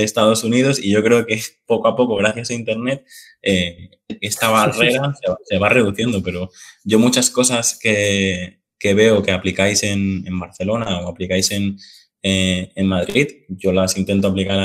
[0.03, 0.79] Estados Unidos.
[0.79, 3.05] Y yo creo que poco a poco, gracias a Internet,
[3.42, 3.90] eh,
[4.21, 5.14] esta barrera
[5.45, 6.23] se, va reduciendo.
[6.23, 6.51] Pero
[6.85, 11.79] yo muchas cosas que, veo que aplicáis en, Barcelona o aplicáis en,
[12.23, 14.59] eh, en Madrid, yo las intento aplicar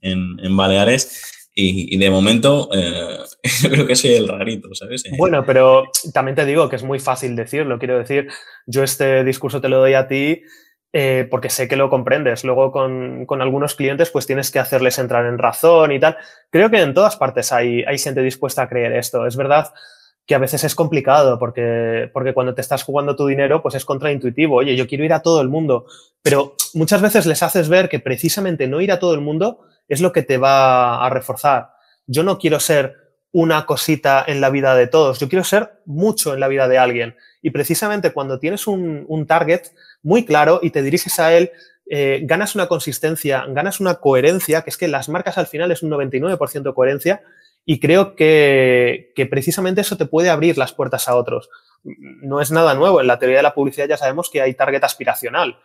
[0.00, 3.18] en, en Baleares y, de momento, eh,
[3.62, 5.04] yo creo que soy el rarito, ¿sabes?
[5.04, 7.78] Eh, bueno, pero también te digo que es muy fácil decirlo.
[7.78, 8.28] Quiero decir,
[8.66, 10.42] yo este discurso te lo doy a ti
[10.92, 12.42] eh, porque sé que lo comprendes.
[12.44, 16.16] Luego con, con, algunos clientes, pues tienes que hacerles entrar en razón y tal.
[16.50, 19.26] Creo que en todas partes hay, hay gente dispuesta a creer esto.
[19.26, 19.74] Es verdad
[20.26, 23.84] que a veces es complicado porque, porque cuando te estás jugando tu dinero, pues es
[23.84, 24.56] contraintuitivo.
[24.56, 25.84] Oye, yo quiero ir a todo el mundo,
[26.22, 30.00] pero muchas veces les haces ver que precisamente no ir a todo el mundo es
[30.00, 31.72] lo que te va a reforzar.
[32.06, 33.03] Yo no quiero ser
[33.34, 36.78] una cosita en la vida de todos, yo quiero ser mucho en la vida de
[36.78, 37.16] alguien.
[37.42, 39.62] Y precisamente cuando tienes un, target
[40.04, 41.50] muy claro y te diriges a él,
[41.90, 45.82] eh, ganas una consistencia, ganas una coherencia, que es que las marcas al final es
[45.82, 47.22] un 99% coherencia,
[47.66, 51.50] y creo que, que, precisamente eso te puede abrir las puertas a otros.
[51.82, 53.00] No es nada nuevo.
[53.00, 55.58] En la teoría de la publicidad ya sabemos que hay target aspiracional.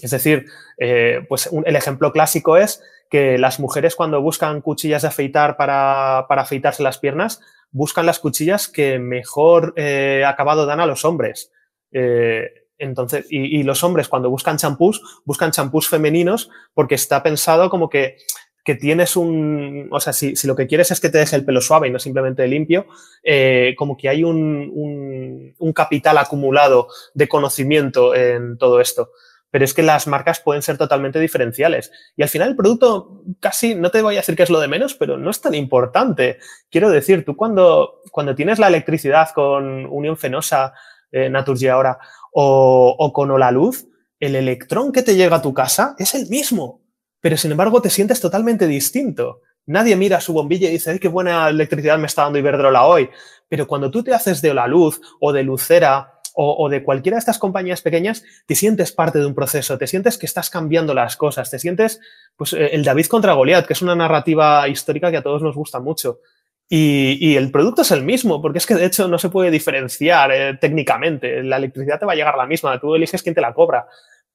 [0.00, 0.46] Es decir,
[0.78, 6.20] eh, pues el ejemplo clásico es que las mujeres cuando buscan cuchillas de afeitar para,
[6.20, 7.40] afeitarse las piernas,
[7.70, 11.52] buscan las cuchillas que mejor eh, acabado dan a los hombres.
[11.92, 17.88] Eh, entonces, y, los hombres cuando buscan champús, buscan champús femeninos porque está pensado como
[17.88, 18.16] que,
[18.64, 21.62] que tienes un, o sea, si, lo que quieres es que te deje el pelo
[21.62, 22.86] suave y no simplemente limpio,
[23.22, 29.12] eh, como que hay un, un capital acumulado de conocimiento en todo esto.
[29.56, 31.90] Pero es que las marcas pueden ser totalmente diferenciales.
[32.14, 34.68] Y al final el producto casi, no te voy a decir que es lo de
[34.68, 36.36] menos, pero no es tan importante.
[36.70, 40.74] Quiero decir, tú cuando, cuando tienes la electricidad con Unión Fenosa,
[41.10, 41.98] eh, Naturgy ahora,
[42.34, 43.86] o, o con la luz,
[44.20, 46.82] el electrón que te llega a tu casa es el mismo,
[47.22, 49.40] pero sin embargo te sientes totalmente distinto.
[49.64, 53.08] Nadie mira su bombilla y dice, ¡ay, qué buena electricidad me está dando Iberdrola hoy!
[53.48, 57.20] Pero cuando tú te haces de la luz o de Lucera o, de cualquiera de
[57.20, 61.16] estas compañías pequeñas, te sientes parte de un proceso, te sientes que estás cambiando las
[61.16, 61.98] cosas, te sientes,
[62.36, 65.54] pues, eh, el David contra Goliat, que es una narrativa histórica que a todos nos
[65.54, 66.20] gusta mucho.
[66.68, 70.30] Y, el producto es el mismo, porque es que de hecho no se puede diferenciar
[70.32, 71.42] eh, técnicamente.
[71.42, 73.86] La electricidad te va a llegar la misma, tú eliges quién te la cobra.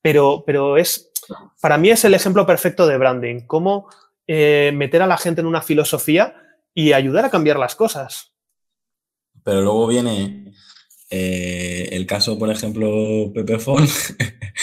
[0.02, 1.12] Pero, pero es,
[1.62, 3.42] para mí es el ejemplo perfecto de branding.
[3.42, 3.90] Cómo
[4.26, 6.36] eh, meter a la gente en una filosofía
[6.74, 8.32] y ayudar a cambiar las cosas.
[9.44, 10.54] Pero luego viene
[11.12, 13.86] eh, el caso, por ejemplo, Pepefon,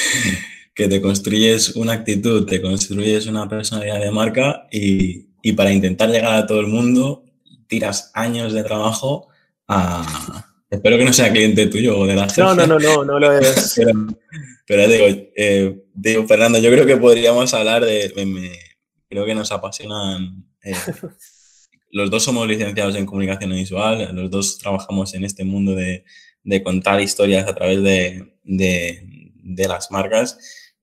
[0.74, 6.08] que te construyes una actitud, te construyes una personalidad de marca y, y para intentar
[6.08, 7.24] llegar a todo el mundo
[7.66, 9.28] tiras años de trabajo
[9.68, 10.44] a...
[10.70, 13.32] Espero que no sea cliente tuyo o de la No, no, no, no, no lo
[13.38, 13.80] es.
[14.66, 15.06] pero, digo,
[15.36, 18.12] eh, digo, Fernando, yo creo que podríamos hablar de...
[19.08, 20.46] creo que nos apasionan...
[20.62, 20.74] Eh,
[21.90, 26.04] los dos somos licenciados en comunicación visual, los dos trabajamos en este mundo de,
[26.44, 30.38] de contar historias a través de, de, de las marcas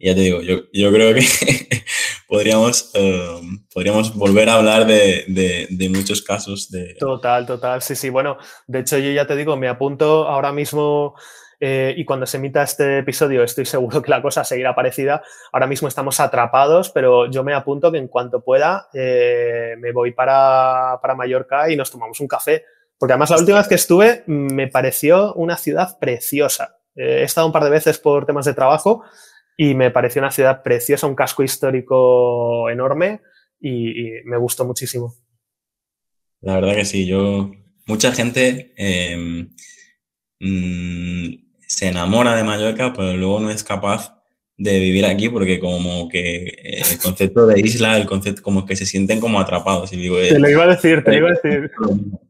[0.05, 1.21] ya te digo, yo, yo creo que
[2.27, 6.95] podríamos, um, podríamos volver a hablar de, de, muchos casos de...
[6.99, 8.09] Total, total, sí, sí.
[8.09, 8.37] Bueno,
[8.67, 11.15] de hecho yo ya te digo, me apunto ahora mismo
[11.59, 15.23] eh, y cuando se emita este episodio estoy seguro que la cosa seguirá parecida.
[15.51, 20.11] Ahora mismo estamos atrapados, pero yo me apunto que en cuanto pueda eh, me voy
[20.11, 22.65] para, para Mallorca y nos tomamos un café.
[22.97, 26.77] Porque además la última vez que estuve me pareció una ciudad preciosa.
[26.95, 29.03] Eh, he estado un par de veces por temas de trabajo
[29.57, 33.21] y me pareció una ciudad preciosa, un casco histórico enorme
[33.59, 35.15] y, me gustó muchísimo.
[36.41, 37.51] La verdad que sí, yo,
[37.87, 39.49] mucha gente em,
[40.39, 44.15] mm, se enamora de Mallorca, pero luego no es capaz
[44.57, 48.85] de vivir aquí porque como que el concepto de isla, el concepto como que se
[48.85, 49.91] sienten como atrapados.
[49.91, 51.71] Y digo, te lo iba a decir, te lo iba a decir.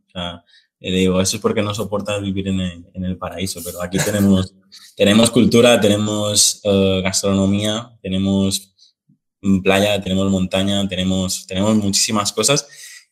[0.80, 3.82] Y le digo, eso es porque no soportas vivir en el, en el paraíso, pero
[3.82, 4.54] aquí tenemos,
[4.96, 8.74] tenemos cultura, tenemos uh, gastronomía, tenemos
[9.64, 12.68] playa, tenemos montaña, tenemos, tenemos muchísimas cosas.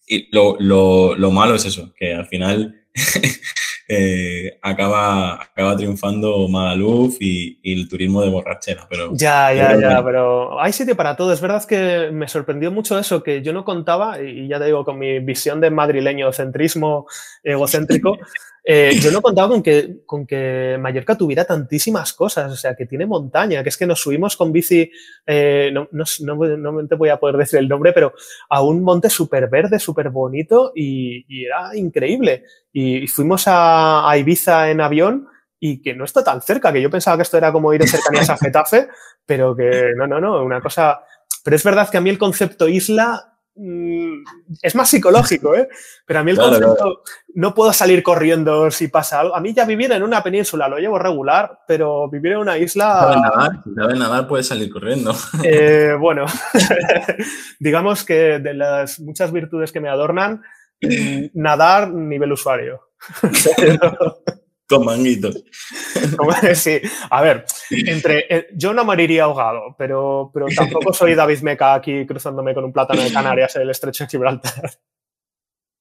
[0.07, 2.75] Y lo, lo, lo malo es eso, que al final
[3.87, 8.87] eh, acaba, acaba triunfando Magaluf y, y, el turismo de borrachera.
[8.89, 11.33] Pero, ya, ya, ya, pero hay sitio para todo.
[11.33, 14.85] Es verdad que me sorprendió mucho eso, que yo no contaba, y ya te digo,
[14.85, 17.07] con mi visión de madrileño centrismo
[17.43, 18.17] egocéntrico,
[18.65, 22.85] eh, yo no contaba con que, con que Mallorca tuviera tantísimas cosas, o sea, que
[22.85, 24.89] tiene montaña, que es que nos subimos con bici,
[25.25, 26.05] eh, no, no,
[26.57, 28.13] no, te voy a poder decir el nombre, pero
[28.49, 32.45] a un monte súper verde, súper bonito y, y, era increíble.
[32.71, 35.27] Y, fuimos a, a, Ibiza en avión
[35.59, 37.89] y que no está tan cerca, que yo pensaba que esto era como ir en
[37.89, 38.87] cercanías a Getafe,
[39.25, 41.01] pero que no, no, no, una cosa...
[41.43, 44.23] Pero es verdad que a mí el concepto isla Mm,
[44.63, 45.67] es más psicológico, ¿eh?
[46.05, 47.03] Pero a mí el concepto,
[47.35, 49.35] no puedo salir corriendo si pasa algo.
[49.35, 52.99] A mí ya vivir en una península lo llevo regular, pero vivir en una isla...
[52.99, 53.51] ¿Sabes nadar?
[53.75, 54.27] ¿Sabes nadar?
[54.27, 55.13] Puedes salir corriendo.
[55.43, 56.25] Eh, bueno,
[57.59, 60.41] digamos que de las muchas virtudes que me adornan,
[60.81, 62.89] mm, nadar nivel usuario.
[64.67, 65.43] Con manguitos.
[66.55, 71.73] sí, a ver, entre, eh, yo no moriría ahogado, pero, pero tampoco soy David Meca
[71.73, 74.71] aquí cruzándome con un plátano de Canarias en el estrecho de Gibraltar.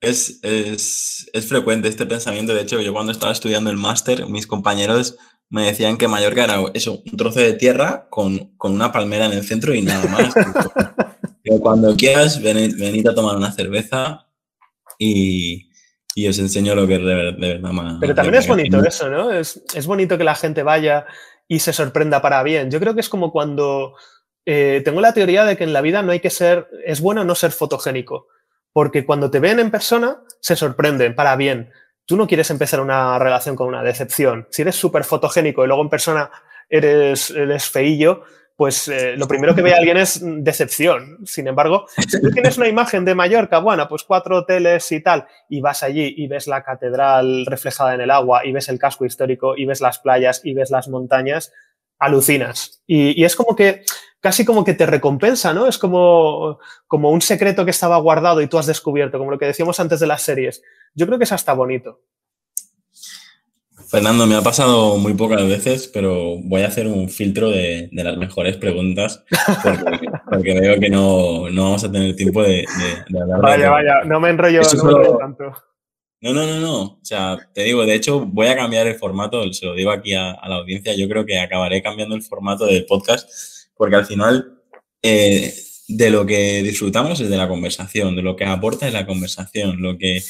[0.00, 2.52] Es, es, es, frecuente este pensamiento.
[2.52, 5.16] De hecho, yo cuando estaba estudiando el máster, mis compañeros
[5.48, 9.32] me decían que Mallorca era eso, un trozo de tierra con, con una palmera en
[9.32, 10.34] el centro y nada más.
[11.44, 14.26] pero cuando quieras, venid a tomar una cerveza
[14.98, 15.71] y,
[16.14, 17.96] y os enseño lo que es de, verdad más.
[18.00, 19.30] Pero también es bonito eso, ¿no?
[19.30, 21.06] Es, es, bonito que la gente vaya
[21.48, 22.70] y se sorprenda para bien.
[22.70, 23.94] Yo creo que es como cuando
[24.44, 27.24] eh, tengo la teoría de que en la vida no hay que ser, es bueno
[27.24, 28.26] no ser fotogénico,
[28.72, 31.70] porque cuando te ven en persona se sorprenden para bien.
[32.04, 34.48] Tú no quieres empezar una relación con una decepción.
[34.50, 36.30] Si eres súper fotogénico y luego en persona
[36.68, 38.24] eres, eres feillo,
[38.56, 41.18] pues eh, lo primero que ve alguien es decepción.
[41.24, 45.26] Sin embargo, si tú tienes una imagen de Mallorca, bueno, pues cuatro hoteles y tal,
[45.48, 49.04] y vas allí y ves la catedral reflejada en el agua, y ves el casco
[49.04, 51.52] histórico, y ves las playas, y ves las montañas,
[51.98, 52.82] alucinas.
[52.86, 53.84] Y, es como que,
[54.20, 55.66] casi como que te recompensa, ¿no?
[55.66, 59.46] Es como, como un secreto que estaba guardado y tú has descubierto, como lo que
[59.46, 60.62] decíamos antes de las series.
[60.94, 62.00] Yo creo que es hasta bonito.
[63.92, 68.16] Fernando, me ha pasado muy pocas veces, pero voy a hacer un filtro de, las
[68.16, 69.22] mejores preguntas
[70.30, 72.64] porque, veo que no, vamos a tener tiempo de,
[73.20, 73.42] hablar.
[73.42, 74.62] Vaya, vaya, no me enrollo,
[75.18, 75.44] tanto.
[76.22, 76.82] No, no, no, no.
[76.82, 80.14] O sea, te digo, de hecho, voy a cambiar el formato, se lo digo aquí
[80.14, 83.28] a, la audiencia, yo creo que acabaré cambiando el formato del podcast
[83.76, 84.58] porque al final
[85.02, 85.52] eh,
[85.96, 89.82] de lo que disfrutamos es de la conversación, de lo que aporta es la conversación,
[89.82, 90.22] lo que...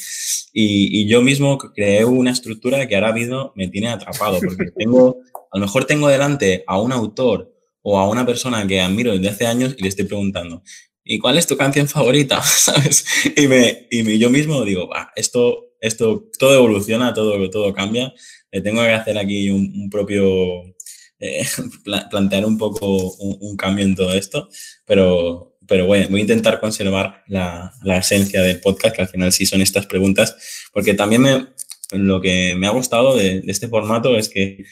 [0.51, 5.17] Y, yo mismo creé una estructura que ahora mismo me tiene atrapado, porque tengo,
[5.51, 9.29] a lo mejor tengo delante a un autor o a una persona que admiro desde
[9.29, 10.63] hace años y le estoy preguntando,
[11.03, 12.41] ¿y cuál es tu canción favorita?
[12.43, 13.05] ¿Sabes?
[13.35, 18.13] Y, me, y yo mismo digo, va, esto, esto, todo evoluciona, todo, todo cambia,
[18.51, 20.63] le tengo que hacer aquí un, propio...
[21.19, 21.45] Eh,
[22.11, 24.49] plantear un poco un cambio en todo esto,
[24.85, 29.45] pero, pero bueno, voy a intentar conservar la, esencia del podcast, que al final sí
[29.45, 30.35] son estas preguntas,
[30.73, 31.47] porque también me,
[31.91, 34.65] lo que me ha gustado de, este formato es que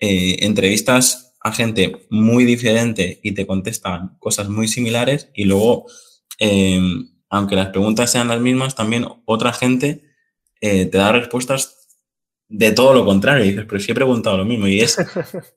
[0.00, 5.86] eh, entrevistas a gente muy diferente y te contestan cosas muy similares y luego,
[6.38, 6.80] eh,
[7.28, 10.02] aunque las preguntas sean las mismas, también otra gente
[10.60, 11.88] eh, te da respuestas
[12.48, 13.44] de todo lo contrario.
[13.44, 14.66] Y dices, pero sí he preguntado lo mismo.
[14.66, 14.96] Y es,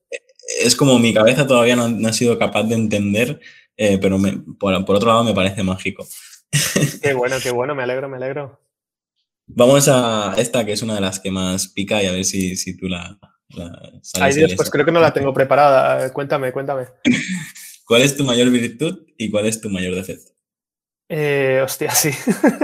[0.62, 3.40] es como mi cabeza todavía no ha sido capaz de entender
[3.78, 4.18] eh, pero
[4.60, 6.06] por, otro lado me parece mágico.
[7.02, 8.60] Qué bueno, qué bueno, me alegro, me alegro.
[9.46, 12.58] Vamos a esta que es una de las que más pica y a ver si,
[12.58, 13.18] si tú la...
[14.20, 16.12] Ay Dios, pues creo que no la tengo preparada.
[16.12, 16.88] Cuéntame, cuéntame.
[17.86, 20.34] ¿Cuál es tu mayor virtud y cuál es tu mayor defecto?
[21.08, 22.12] Eh, hostia, sí.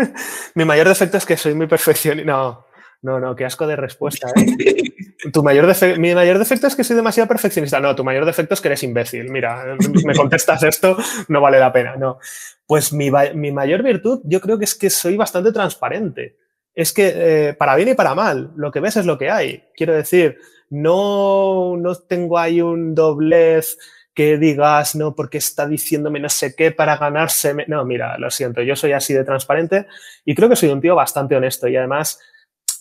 [0.56, 2.30] Mi mayor defecto es que soy muy perfeccionista.
[2.30, 2.66] No,
[3.02, 4.28] no, no, qué asco de respuesta.
[4.36, 4.84] ¿eh?
[5.32, 7.80] tu mayor mi mayor defecto es que soy demasiado perfeccionista.
[7.80, 9.30] No, tu mayor defecto es que eres imbécil.
[9.30, 10.98] Mira, me contestas esto,
[11.28, 11.96] no vale la pena.
[11.96, 12.20] No.
[12.66, 16.38] Pues mi, mayor virtud yo creo que es que soy bastante transparente.
[16.74, 19.64] Es que eh, para bien y para mal, lo que ves es lo que hay.
[19.76, 23.78] Quiero decir, no, no tengo ahí un doblez
[24.14, 27.56] que digas, no, porque está diciéndome no sé qué para ganarse.
[27.68, 29.88] No, mira, lo siento, yo soy así de transparente
[30.26, 32.20] y creo que soy un tío bastante honesto y además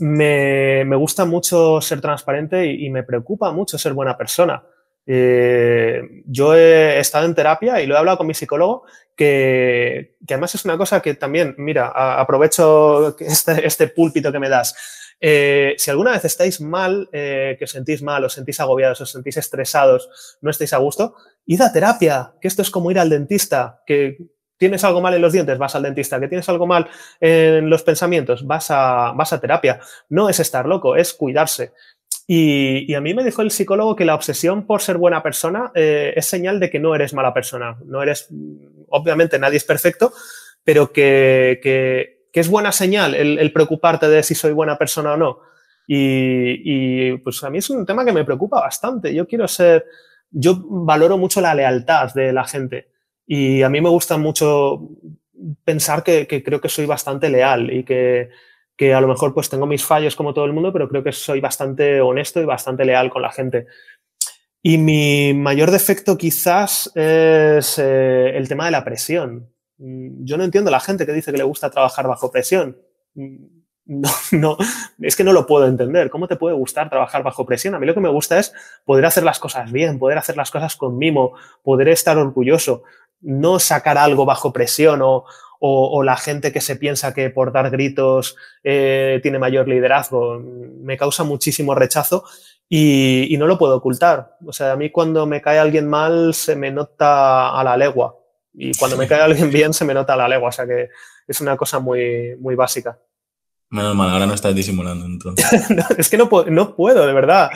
[0.02, 4.64] me, me gusta mucho ser transparente y, me preocupa mucho ser buena persona.
[5.06, 8.82] Eh, yo he estado en terapia y lo he hablado con mi psicólogo,
[9.16, 11.86] que, que además es una cosa que también, mira,
[12.18, 14.74] aprovecho este, este, púlpito que me das.
[15.20, 19.10] Eh, si alguna vez estáis mal, eh, que os sentís mal, os sentís agobiados, os
[19.12, 21.14] sentís estresados, no estáis a gusto,
[21.46, 24.16] id a terapia, que esto es como ir al dentista, que
[24.62, 26.86] tienes algo mal en los dientes, vas al dentista, que tienes algo mal
[27.18, 29.80] en los pensamientos, vas a, vas a terapia.
[30.08, 31.72] No es estar loco, es cuidarse.
[32.28, 36.12] Y, a mí me dijo el psicólogo que la obsesión por ser buena persona eh,
[36.14, 37.76] es señal de que no eres mala persona.
[37.84, 38.28] No eres,
[38.88, 40.12] obviamente nadie es perfecto,
[40.62, 45.40] pero que, es buena señal el, preocuparte de si soy buena persona o no.
[45.88, 49.12] Y, y, pues a mí es un tema que me preocupa bastante.
[49.12, 49.86] Yo quiero ser,
[50.30, 52.91] yo valoro mucho la lealtad de la gente.
[53.26, 54.88] Y a mí me gusta mucho
[55.64, 58.30] pensar que, creo que soy bastante leal y que,
[58.94, 61.40] a lo mejor pues tengo mis fallos como todo el mundo, pero creo que soy
[61.40, 63.66] bastante honesto y bastante leal con la gente.
[64.60, 69.52] Y mi mayor defecto quizás es eh, el tema de la presión.
[69.78, 72.76] Mm, yo no entiendo a la gente que dice que le gusta trabajar bajo presión.
[73.14, 74.56] Mm, no, no,
[75.00, 76.10] es que no lo puedo entender.
[76.10, 77.74] ¿Cómo te puede gustar trabajar bajo presión?
[77.74, 78.52] A mí lo que me gusta es
[78.84, 82.84] poder hacer las cosas bien, poder hacer las cosas con mimo, poder estar orgulloso
[83.22, 85.24] no sacar algo bajo presión o,
[86.02, 90.40] la gente que se piensa que por dar gritos eh, tiene mayor liderazgo.
[90.40, 92.24] Me causa muchísimo rechazo
[92.68, 94.36] y, no lo puedo ocultar.
[94.44, 98.16] O sea, a mí cuando me cae alguien mal se me nota a la legua
[98.54, 100.48] y cuando me cae alguien bien se me nota a la legua.
[100.48, 100.88] O sea que
[101.28, 102.98] es una cosa muy, muy básica.
[103.70, 105.46] Menos mal, ahora no estás disimulando entonces.
[105.96, 107.50] es que no, no puedo, de verdad.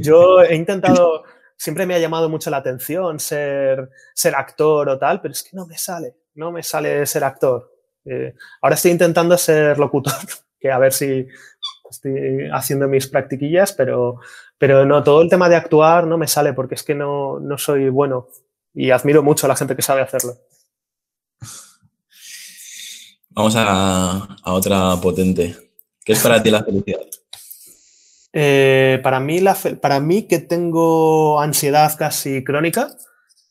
[0.00, 1.24] Yo he intentado
[1.60, 5.54] siempre me ha llamado mucho la atención ser, ser actor o tal, pero es que
[5.54, 7.70] no me sale, no me sale ser actor.
[8.06, 10.14] Eh, ahora estoy intentando ser locutor,
[10.58, 11.26] que a ver si
[11.90, 14.20] estoy haciendo mis practiquillas, pero,
[14.56, 17.58] pero no, todo el tema de actuar no me sale porque es que no, no
[17.58, 18.28] soy bueno
[18.72, 20.38] y admiro mucho a la gente que sabe hacerlo.
[23.28, 25.56] Vamos a, a otra potente.
[26.02, 27.00] ¿Qué es para ti la felicidad?
[28.32, 29.40] Eh, para, mí
[29.80, 32.88] para mí que tengo ansiedad casi crónica,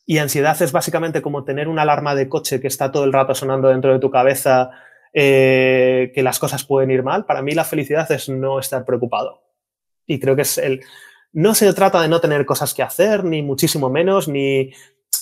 [0.09, 3.35] y ansiedad es básicamente como tener una alarma de coche que está todo el rato
[3.35, 4.71] sonando dentro de tu cabeza,
[5.13, 7.25] eh, que las cosas pueden ir mal.
[7.25, 9.43] Para mí la felicidad es no estar preocupado.
[10.07, 10.81] Y creo que es el...
[11.31, 14.71] No se trata de no tener cosas que hacer, ni muchísimo menos, ni,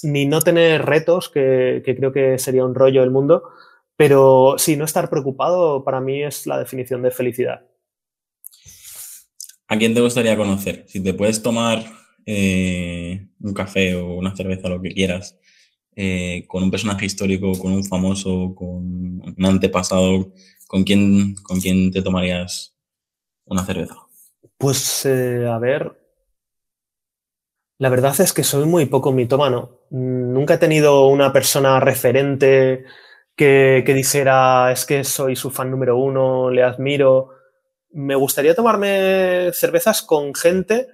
[0.04, 3.44] ni no tener retos, que, que creo que sería un rollo el mundo,
[3.98, 7.66] pero sí, no estar preocupado para mí es la definición de felicidad.
[9.68, 10.86] ¿A quién te gustaría conocer?
[10.88, 11.84] Si te puedes tomar
[12.26, 15.38] eh, un café o una cerveza, lo que quieras,
[15.96, 20.32] eh, con un personaje histórico, con un famoso, con un antepasado,
[20.68, 22.76] ¿con quién, con quién te tomarías
[23.46, 23.96] una cerveza?
[24.58, 25.98] Pues, eh, a ver,
[27.80, 29.72] la verdad es que soy muy poco mitómano.
[29.90, 32.86] Nunca he tenido una persona referente
[33.36, 37.37] que, que dijera, es que soy su fan número uno, le admiro.
[37.92, 40.88] Me gustaría tomarme cervezas con gente,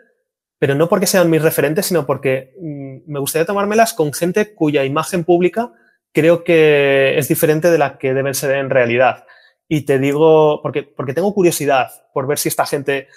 [0.60, 4.86] pero no porque sean mis referentes, sino porque mm, me gustaría tomármelas con gente cuya
[4.86, 5.72] imagen pública
[6.14, 9.26] creo que es diferente de la que deben ser en realidad.
[9.68, 13.08] Y te digo, porque, porque tengo curiosidad por ver si esta gente,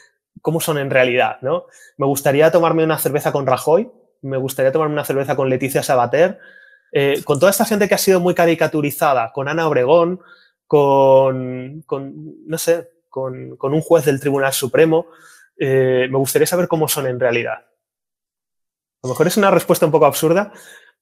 [0.41, 1.67] cómo son en realidad, ¿no?
[1.99, 3.91] Me gustaría tomarme una cerveza con Rajoy,
[4.23, 6.39] me gustaría tomarme una cerveza con Leticia Sabater,
[6.93, 10.21] eh, con toda esta gente que ha sido muy caricaturizada, con Ana Obregón,
[10.67, 12.15] con, con
[12.47, 15.07] no sé, con, con, un juez del Tribunal Supremo,
[15.57, 17.55] eh, me gustaría saber cómo son en realidad.
[17.55, 20.53] A lo mejor es una respuesta un poco absurda,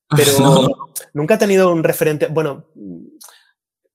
[0.09, 0.31] pero
[1.13, 2.67] nunca he tenido un referente, bueno,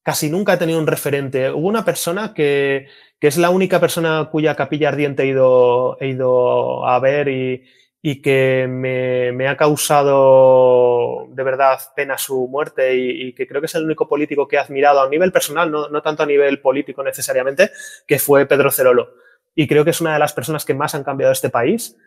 [0.04, 1.50] casi nunca he tenido un referente.
[1.50, 2.88] Hubo una persona que,
[3.22, 7.64] que es la única persona cuya capilla ardiente he ido, he ido a ver y,
[8.02, 13.66] y que me, me, ha causado de verdad pena su muerte y, que creo que
[13.66, 16.62] es el único político que he admirado a nivel personal, no, no tanto a nivel
[16.62, 17.72] político necesariamente,
[18.08, 19.16] que fue Pedro Cerolo.
[19.54, 21.98] Y creo que es una de las personas que más han cambiado este país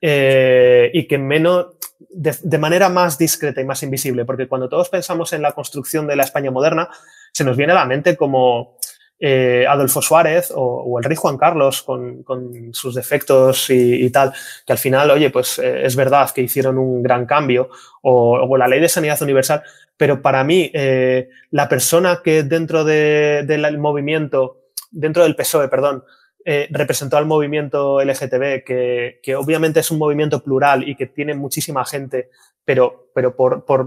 [0.00, 4.88] eh, y que menos, de, de, manera más discreta y más invisible, porque cuando todos
[4.88, 6.88] pensamos en la construcción de la España moderna,
[7.32, 8.76] se nos viene a la mente como
[9.22, 12.24] eh, Adolfo Suárez o, el rey Juan Carlos con,
[12.72, 14.32] sus defectos y, tal,
[14.66, 17.68] que al final, oye, pues eh, es verdad que hicieron un gran cambio,
[18.00, 19.62] o, la ley de sanidad universal,
[19.94, 26.02] pero para mí, eh, la persona que dentro de, del movimiento, dentro del PSOE, perdón,
[26.70, 31.84] representó al movimiento LGTB, que, que, obviamente es un movimiento plural y que tiene muchísima
[31.84, 32.30] gente,
[32.64, 33.86] pero, pero por, por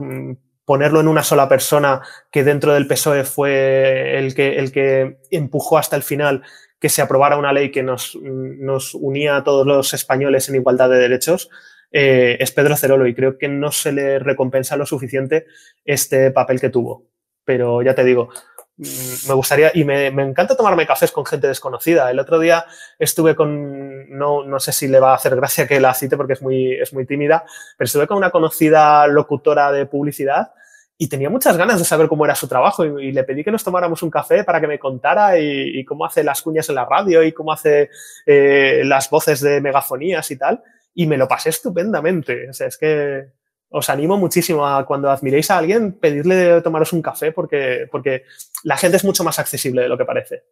[0.65, 2.01] ponerlo en una sola persona
[2.31, 6.43] que dentro del PSOE fue el que, el que empujó hasta el final
[6.79, 10.89] que se aprobara una ley que nos, nos unía a todos los españoles en igualdad
[10.89, 11.49] de derechos,
[11.93, 15.45] eh, es Pedro Cerolo y creo que no se le recompensa lo suficiente
[15.85, 17.05] este papel que tuvo.
[17.45, 18.29] Pero ya te digo,
[18.77, 22.09] me gustaría, y me, me, encanta tomarme cafés con gente desconocida.
[22.09, 22.65] El otro día
[22.97, 26.33] estuve con, no, no sé si le va a hacer gracia que la cite porque
[26.33, 27.45] es muy, es muy tímida,
[27.77, 30.53] pero estuve con una conocida locutora de publicidad
[30.97, 33.51] y tenía muchas ganas de saber cómo era su trabajo y, y, le pedí que
[33.51, 36.75] nos tomáramos un café para que me contara y, y cómo hace las cuñas en
[36.75, 37.89] la radio y cómo hace
[38.25, 40.63] eh, las voces de megafonías y tal.
[40.95, 42.49] Y me lo pasé estupendamente.
[42.49, 43.27] O sea, es que
[43.73, 48.23] os animo muchísimo a cuando admiréis a alguien pedirle de tomaros un café porque, porque
[48.63, 50.43] la gente es mucho más accesible de lo que parece.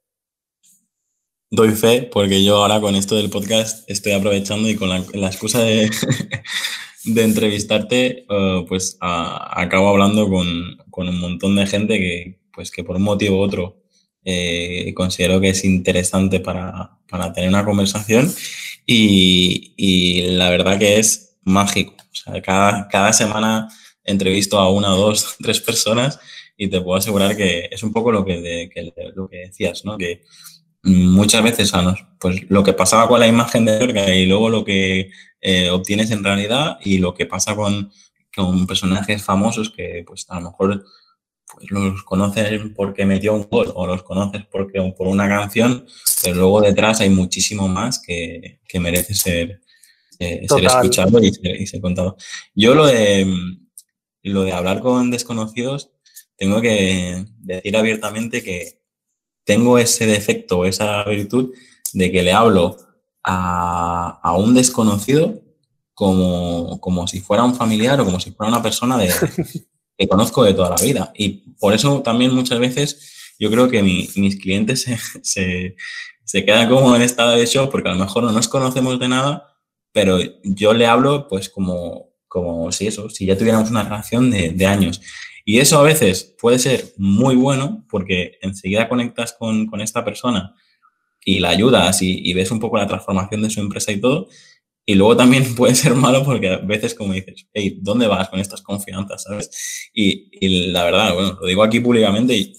[1.52, 5.60] Doy fe porque yo ahora con esto del podcast estoy aprovechando y con la, excusa
[5.60, 5.92] de,
[7.06, 12.84] de entrevistarte, uh, pues acabo hablando con, con, un montón de gente que, pues, que
[12.84, 13.84] por un motivo u otro
[14.26, 18.34] eh, considero que es interesante para, para tener una conversación
[18.86, 21.96] y, y, la verdad que es mágico.
[22.44, 23.68] Cada, cada semana
[24.04, 26.20] entrevisto a una, dos, tres personas
[26.58, 29.98] y te puedo asegurar que es un poco lo que, que, lo que decías, ¿no?
[29.98, 30.24] Que
[30.84, 31.72] muchas veces,
[32.20, 35.12] pues lo que pasaba con la imagen de Orga y luego lo que
[35.42, 37.92] eh, obtienes en realidad y lo que pasa con,
[38.36, 40.84] con, personajes famosos que pues a lo mejor
[41.52, 45.86] pues, los conoces porque metió un gol o los conoces porque por una canción,
[46.24, 49.62] pero luego detrás hay muchísimo más que, que merece ser,
[50.22, 52.16] eh, ser escuchado y ser, y ser, contado.
[52.54, 53.26] Yo lo de,
[54.24, 55.92] lo de hablar con desconocidos,
[56.38, 58.82] tengo que decir abiertamente que
[59.44, 61.54] tengo ese defecto, esa virtud
[61.94, 62.78] de que le hablo
[63.24, 65.42] a, a un desconocido
[65.94, 69.10] como, como, si fuera un familiar o como si fuera una persona de,
[69.98, 71.12] que conozco de toda la vida.
[71.16, 75.76] Y por eso también muchas veces yo creo que mi, mis clientes se, se,
[76.24, 79.08] se, quedan como en estado de shock porque a lo mejor no nos conocemos de
[79.08, 79.51] nada,
[79.92, 84.66] pero yo le hablo pues como, como si eso, si ya tuviéramos una relación de,
[84.66, 85.02] años.
[85.44, 90.56] Y eso a veces puede ser muy bueno porque enseguida conectas con, con esta persona
[91.26, 94.28] y la ayudas y, y, ves un poco la transformación de su empresa y todo.
[94.86, 98.40] Y luego también puede ser malo porque a veces como dices, hey, ¿dónde vas con
[98.40, 99.24] estas confianzas?
[99.24, 99.90] ¿sabes?
[99.94, 102.54] Y, y la verdad, bueno, lo digo aquí públicamente y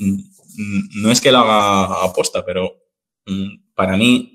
[0.97, 2.83] no es que lo haga aposta, pero
[3.75, 4.32] para mí,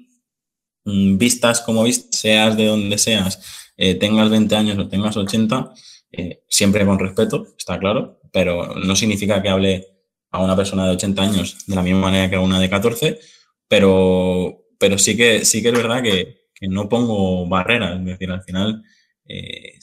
[1.17, 5.73] vistas como vistas, seas de donde seas, eh, tengas 20 años o tengas 80,
[6.11, 9.88] eh, siempre con respeto, está claro, pero no significa que hable
[10.31, 13.19] a una persona de 80 años de la misma manera que a una de 14,
[13.67, 18.41] pero, pero sí, que, sí que es verdad que, no pongo barreras, es decir, al
[18.41, 18.81] final
[19.27, 19.77] eh,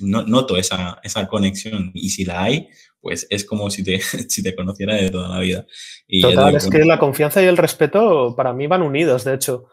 [0.00, 2.68] noto esa, esa, conexión y si la hay,
[2.98, 5.66] pues es como si te, si te conociera de toda la vida.
[6.06, 9.68] Y Total, es que la confianza y el respeto para mí van unidos, de hecho.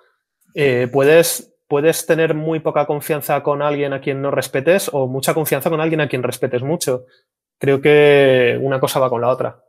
[0.54, 5.34] Eh, puedes, puedes tener muy poca confianza con alguien a quien no respetes o mucha
[5.34, 7.06] confianza con alguien a quien respetes mucho.
[7.58, 9.64] Creo que una cosa va con la otra.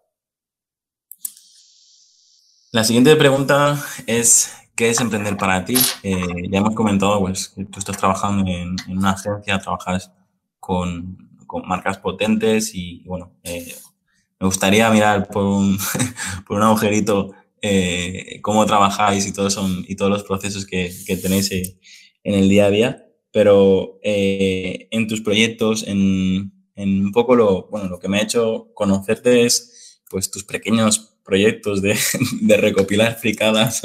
[2.71, 5.77] La siguiente pregunta es, ¿qué es emprender para ti?
[6.03, 10.13] Eh, ya hemos comentado, pues, que tú estás trabajando en, una agencia, trabajas
[10.61, 13.75] con, con marcas potentes y, bueno, eh,
[14.39, 15.79] me gustaría mirar por un,
[16.47, 21.17] por un agujerito eh, cómo trabajáis y todos, son, y todos los procesos que, que
[21.17, 27.69] tenéis en el día a día, pero en tus proyectos, en, en, un poco lo,
[27.69, 31.97] bueno, lo que me ha hecho conocerte es pues tus pequeños proyectos de,
[32.41, 33.83] de recopilar fricadas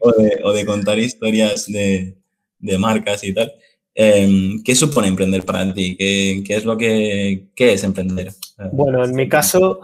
[0.00, 2.16] o, de, o, de, contar historias de,
[2.58, 3.52] de marcas y tal.
[3.94, 5.96] Em, ¿Qué supone emprender para ti?
[5.96, 8.32] ¿Qué, qué es lo que qué es emprender?
[8.72, 9.80] Bueno, en mi caso,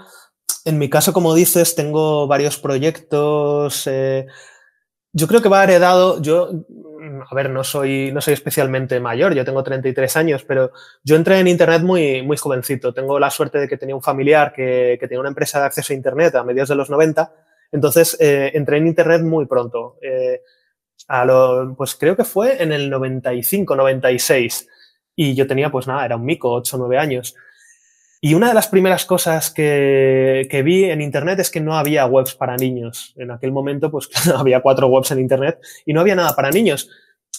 [0.64, 3.86] en mi caso, como dices, tengo varios proyectos.
[3.86, 4.26] Eh,
[5.12, 6.20] yo creo que va heredado.
[6.22, 6.50] Yo
[7.28, 11.38] a ver, no soy, no soy especialmente mayor, yo tengo 33 años, pero yo entré
[11.38, 12.92] en Internet muy, muy jovencito.
[12.92, 15.92] Tengo la suerte de que tenía un familiar que, que tenía una empresa de acceso
[15.92, 17.32] a Internet a mediados de los 90,
[17.72, 19.98] entonces eh, entré en Internet muy pronto.
[20.02, 20.42] Eh,
[21.08, 24.68] a lo, pues creo que fue en el 95, 96,
[25.16, 27.34] y yo tenía, pues nada, era un mico, 8 o 9 años.
[28.22, 32.04] Y una de las primeras cosas que, que, vi en Internet es que no había
[32.04, 33.14] webs para niños.
[33.16, 36.90] En aquel momento, pues había cuatro webs en Internet y no había nada para niños.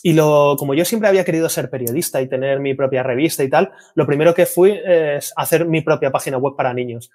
[0.03, 3.49] Y lo, como yo siempre había querido ser periodista y tener mi propia revista y
[3.49, 7.11] tal, lo primero que fui es hacer mi propia página web para niños.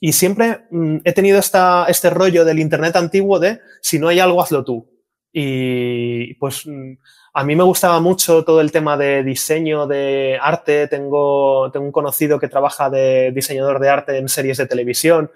[0.00, 4.20] Y siempre mm, he tenido esta, este rollo del Internet antiguo de si no hay
[4.20, 4.88] algo, hazlo tú.
[5.32, 6.94] Y pues mm,
[7.34, 10.86] a mí me gustaba mucho todo el tema de diseño, de arte.
[10.88, 15.30] Tengo, tengo un conocido que trabaja de diseñador de arte en series de televisión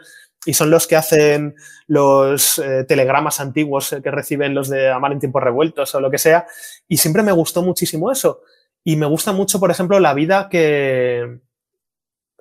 [0.45, 5.21] y son los que hacen los eh, telegramas antiguos que reciben los de Amar en
[5.21, 6.47] tiempos revueltos o lo que sea.
[6.87, 8.43] Y siempre me gustó muchísimo eso.
[8.85, 11.41] Y me gusta mucho, por ejemplo, la vida que,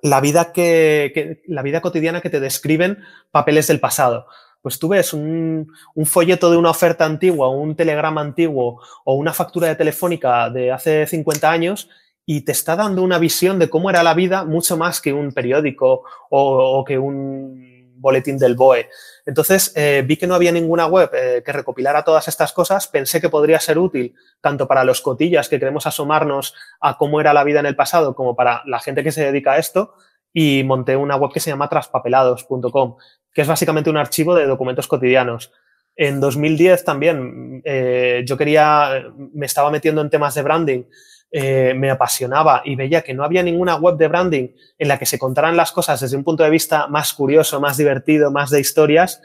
[0.02, 2.98] la vida que, la vida cotidiana que te describen
[3.32, 4.26] papeles del pasado
[4.66, 5.72] pues tú ves un,
[6.06, 11.06] folleto de una oferta antigua, un telegrama antiguo o una factura de telefónica de hace
[11.06, 11.88] 50 años
[12.24, 15.30] y te está dando una visión de cómo era la vida mucho más que un
[15.30, 18.88] periódico o, o que un boletín del BOE.
[19.24, 23.20] Entonces, eh, vi que no había ninguna web eh, que recopilara todas estas cosas, pensé
[23.20, 27.44] que podría ser útil tanto para los cotillas que queremos asomarnos a cómo era la
[27.44, 29.94] vida en el pasado como para la gente que se dedica a esto
[30.38, 32.96] y monté una web que se llama traspapelados.com,
[33.32, 35.50] que es básicamente un archivo de documentos cotidianos.
[35.96, 40.82] En 2010 también eh, yo quería, me estaba metiendo en temas de branding,
[41.30, 45.06] eh, me apasionaba y veía que no había ninguna web de branding en la que
[45.06, 48.60] se contaran las cosas desde un punto de vista más curioso, más divertido, más de
[48.60, 49.22] historias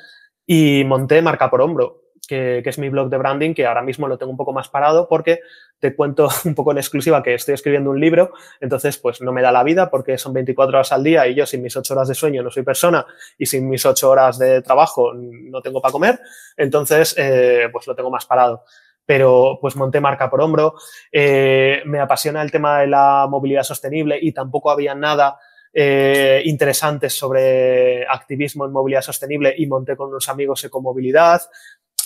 [0.47, 2.00] y monté Marca por Hombro
[2.31, 5.09] que, es mi blog de branding, que ahora mismo lo tengo un poco más parado
[5.09, 5.41] porque
[5.79, 9.41] te cuento un poco en exclusiva que estoy escribiendo un libro, entonces pues no me
[9.41, 12.07] da la vida porque son 24 horas al día y yo sin mis 8 horas
[12.07, 13.05] de sueño no soy persona
[13.37, 16.19] y sin mis 8 horas de trabajo no tengo para comer,
[16.55, 18.63] entonces eh, pues lo tengo más parado
[19.03, 20.75] pero pues monté marca por hombro.
[21.11, 25.37] Eh, me apasiona el tema de la movilidad sostenible y tampoco había nada
[25.73, 31.41] eh, interesante sobre activismo en movilidad sostenible y monté con unos amigos ecomovilidad.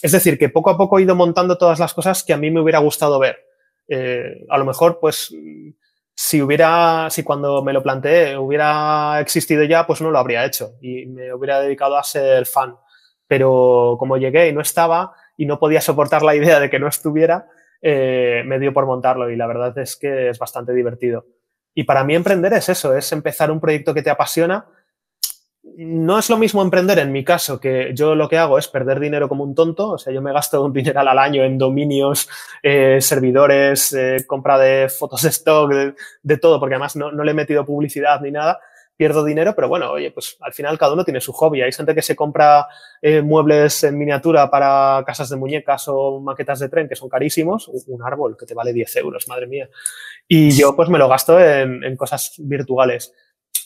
[0.06, 2.52] Es decir, que poco a poco he ido montando todas las cosas que a mí
[2.52, 3.40] me hubiera gustado ver.
[3.88, 5.34] Eh, a lo mejor, pues,
[6.14, 10.74] si hubiera, si cuando me lo planteé hubiera existido ya, pues no lo habría hecho
[10.80, 12.76] y me hubiera dedicado a ser fan.
[13.28, 16.88] Pero como llegué y no estaba y no podía soportar la idea de que no
[16.88, 17.48] estuviera,
[17.82, 21.26] eh, me dio por montarlo y la verdad es que es bastante divertido.
[21.74, 24.68] Y para mí emprender es eso, es empezar un proyecto que te apasiona
[25.78, 29.00] no es lo mismo emprender en mi caso, que yo lo que hago es perder
[29.00, 32.30] dinero como un tonto, o sea, yo me gasto un dinero al año en dominios,
[32.64, 35.72] eh, servidores, eh, compra de fotos de stock,
[36.22, 38.60] de, todo, porque además no, no, le he metido publicidad ni nada,
[38.96, 41.62] pierdo dinero, pero bueno, oye, pues al final cada uno tiene su hobby.
[41.62, 42.68] Hay gente que se compra
[43.02, 47.68] eh, muebles en miniatura para casas de muñecas o maquetas de tren que son carísimos,
[47.68, 49.70] un árbol que te vale 10 euros, madre mía.
[50.28, 53.14] Y yo pues me lo gasto en, en cosas virtuales.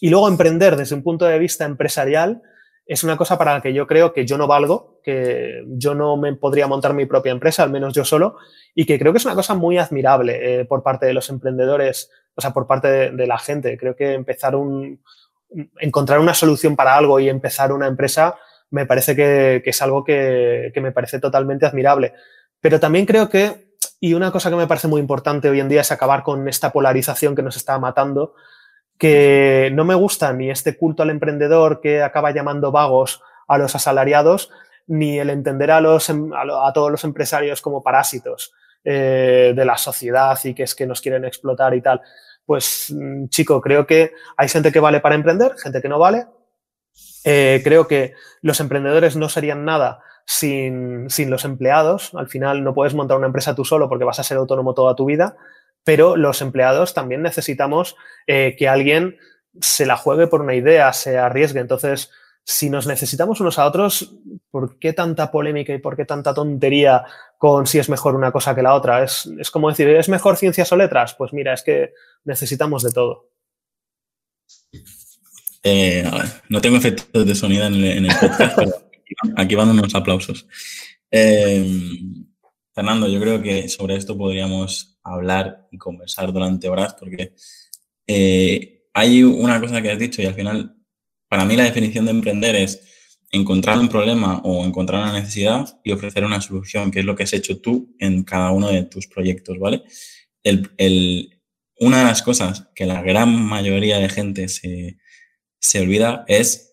[0.02, 2.42] Y luego emprender desde un punto de vista empresarial
[2.90, 6.18] es una cosa para la que yo creo que yo no valgo, que yo no
[6.18, 8.38] me podría montar mi propia empresa, al menos yo solo,
[8.74, 12.10] y que creo que es una cosa muy admirable eh, por parte de los emprendedores,
[12.34, 13.78] o sea, por parte de, la gente.
[13.78, 15.04] Creo que empezar un,
[15.80, 18.38] encontrar una solución para algo y empezar una empresa
[18.72, 22.14] me parece que, que es algo que, que, me parece totalmente admirable.
[22.60, 23.70] Pero también creo que
[24.00, 26.72] Y una cosa que me parece muy importante hoy en día es acabar con esta
[26.72, 28.34] polarización que nos está matando,
[29.00, 33.74] que no me gusta ni este culto al emprendedor que acaba llamando vagos a los
[33.74, 34.52] asalariados,
[34.86, 39.78] ni el entender a, los, em, a, todos los empresarios como parásitos eh, de la
[39.78, 42.02] sociedad y que es que nos quieren explotar y tal.
[42.46, 46.28] Pues, mm, chico, creo que hay gente que vale para emprender, gente que no vale.
[47.24, 52.14] Eh, creo que los emprendedores no serían nada sin, los empleados.
[52.14, 54.96] Al final no puedes montar una empresa tú solo porque vas a ser autónomo toda
[54.96, 55.36] tu vida,
[55.84, 57.96] pero los empleados también necesitamos
[58.28, 59.18] eh, que alguien
[59.60, 61.60] se la juegue por una idea, se arriesgue.
[61.60, 62.12] Entonces,
[62.44, 64.16] si nos necesitamos unos a otros,
[64.50, 67.06] ¿por qué tanta polémica y por qué tanta tontería
[67.38, 69.04] con si es mejor una cosa que la otra?
[69.04, 71.16] Es, como decir, ¿es mejor ciencias o letras?
[71.16, 73.30] Pues mira, es que necesitamos de todo.
[75.62, 76.10] Eh,
[76.50, 78.72] no tengo efectos de sonido en el, podcast, pero
[79.36, 80.48] Aquí van unos aplausos.
[81.12, 81.66] Eh,
[82.74, 87.34] Fernando, yo creo que sobre esto podríamos hablar y conversar durante horas porque
[88.08, 90.76] eh, hay una cosa que has dicho y al final,
[91.28, 92.82] para mí la definición de emprender es
[93.32, 97.24] encontrar un problema o encontrar una necesidad y ofrecer una solución, que es lo que
[97.24, 99.84] has hecho tú en cada uno de tus proyectos, ¿vale?
[101.82, 104.98] una de las cosas que la gran mayoría de gente se,
[105.60, 106.70] se olvida es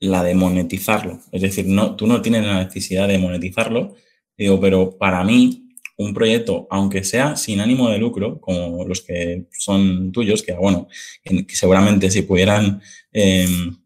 [0.00, 1.20] la de monetizarlo.
[1.32, 3.94] Es decir, no, tú no tienes la necesidad de monetizarlo,
[4.36, 5.67] digo, pero para mí,
[5.98, 10.88] un proyecto, aunque sea sin ánimo de lucro, como los que son tuyos, que bueno,
[11.22, 12.80] que seguramente si pudieran
[13.12, 13.76] em,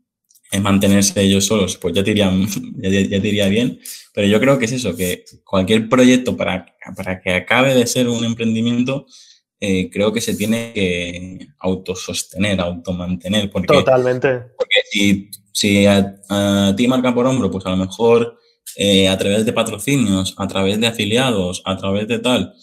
[0.61, 2.47] mantenerse ellos solos, pues ya te, irían,
[2.77, 3.81] ya, iría bien.
[4.15, 8.09] Pero yo creo que es eso, que cualquier proyecto para, para que acabe de ser
[8.09, 9.07] un emprendimiento,
[9.59, 13.51] eh, creo que se tiene que autosostener, automantener.
[13.51, 14.29] Porque, Totalmente.
[14.57, 18.39] Porque si si a, ti marca por hombro, pues a lo mejor
[18.77, 22.55] eh, a través de patrocinios, a través de afiliados, a través de tal,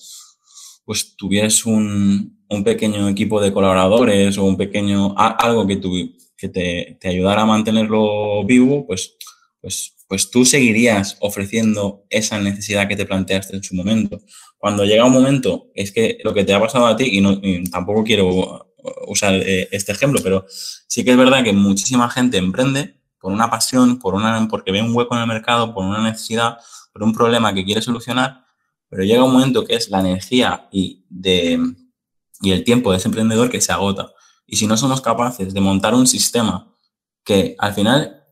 [0.86, 5.80] pues tuvieras un, un pequeño equipo de colaboradores o un pequeño, algo que,
[6.36, 9.16] que te, te, ayudara a mantenerlo vivo, pues,
[9.62, 14.20] pues, pues tú seguirías ofreciendo esa necesidad que te planteaste en su momento.
[14.58, 17.40] Cuando llega un momento, es que lo que te ha pasado a ti, y, no,
[17.42, 18.70] y tampoco quiero
[19.08, 23.50] usar eh, este ejemplo, pero sí que es verdad que muchísima gente emprende por una
[23.50, 26.58] pasión, por una, porque ve un hueco en el mercado, por una necesidad,
[26.94, 28.46] por un problema que quiere solucionar,
[28.90, 31.60] pero llega un momento que es la energía y, de,
[32.42, 34.12] y el tiempo de ese emprendedor que se agota.
[34.48, 36.74] Y si no somos capaces de montar un sistema
[37.24, 38.24] que al final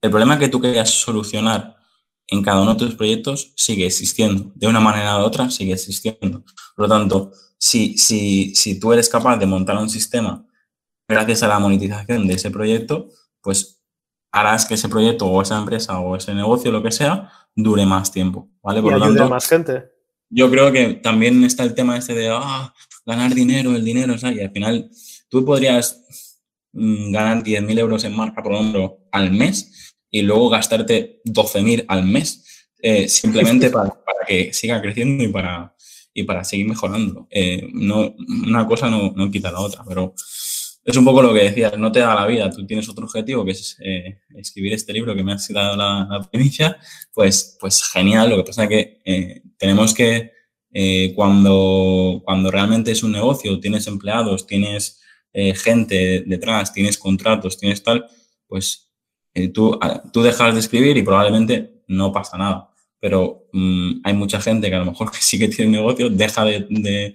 [0.00, 1.76] el problema que tú querías solucionar
[2.28, 4.52] en cada uno de tus proyectos sigue existiendo.
[4.54, 6.44] De una manera u otra sigue existiendo.
[6.76, 10.46] Por lo tanto, si, si, si tú eres capaz de montar un sistema
[11.08, 13.08] gracias a la monetización de ese proyecto,
[13.40, 13.73] pues
[14.34, 18.10] harás que ese proyecto o esa empresa o ese negocio, lo que sea, dure más
[18.10, 18.82] tiempo, ¿vale?
[18.82, 19.84] Por lo tanto, más gente.
[20.28, 22.74] Yo creo que también está el tema este de ah,
[23.06, 24.38] ganar dinero, el dinero, ¿sabes?
[24.38, 24.90] Y al final
[25.28, 26.02] tú podrías
[26.72, 32.04] mm, ganar 10.000 euros en marca por hombro al mes y luego gastarte 12.000 al
[32.04, 35.76] mes eh, simplemente para, para, que siga creciendo y para,
[36.12, 37.28] y para seguir mejorando.
[37.30, 38.16] Eh, no,
[38.48, 40.12] una cosa no, no, quita la otra, pero
[40.84, 43.44] es un poco lo que decías, no te da la vida, tú tienes otro objetivo
[43.44, 46.76] que es eh, escribir este libro que me has dado la, la primicia,
[47.12, 50.32] pues, pues genial, lo que pasa es que eh, tenemos que,
[51.14, 55.00] cuando, cuando realmente es un negocio, tienes empleados, tienes
[55.32, 58.06] gente detrás, tienes contratos, tienes tal,
[58.48, 58.90] pues
[59.52, 59.78] tú,
[60.12, 62.70] tú dejas de escribir y probablemente no pasa nada.
[63.00, 67.14] Pero mm, hay mucha gente que a lo mejor sí que tiene negocio, deja de,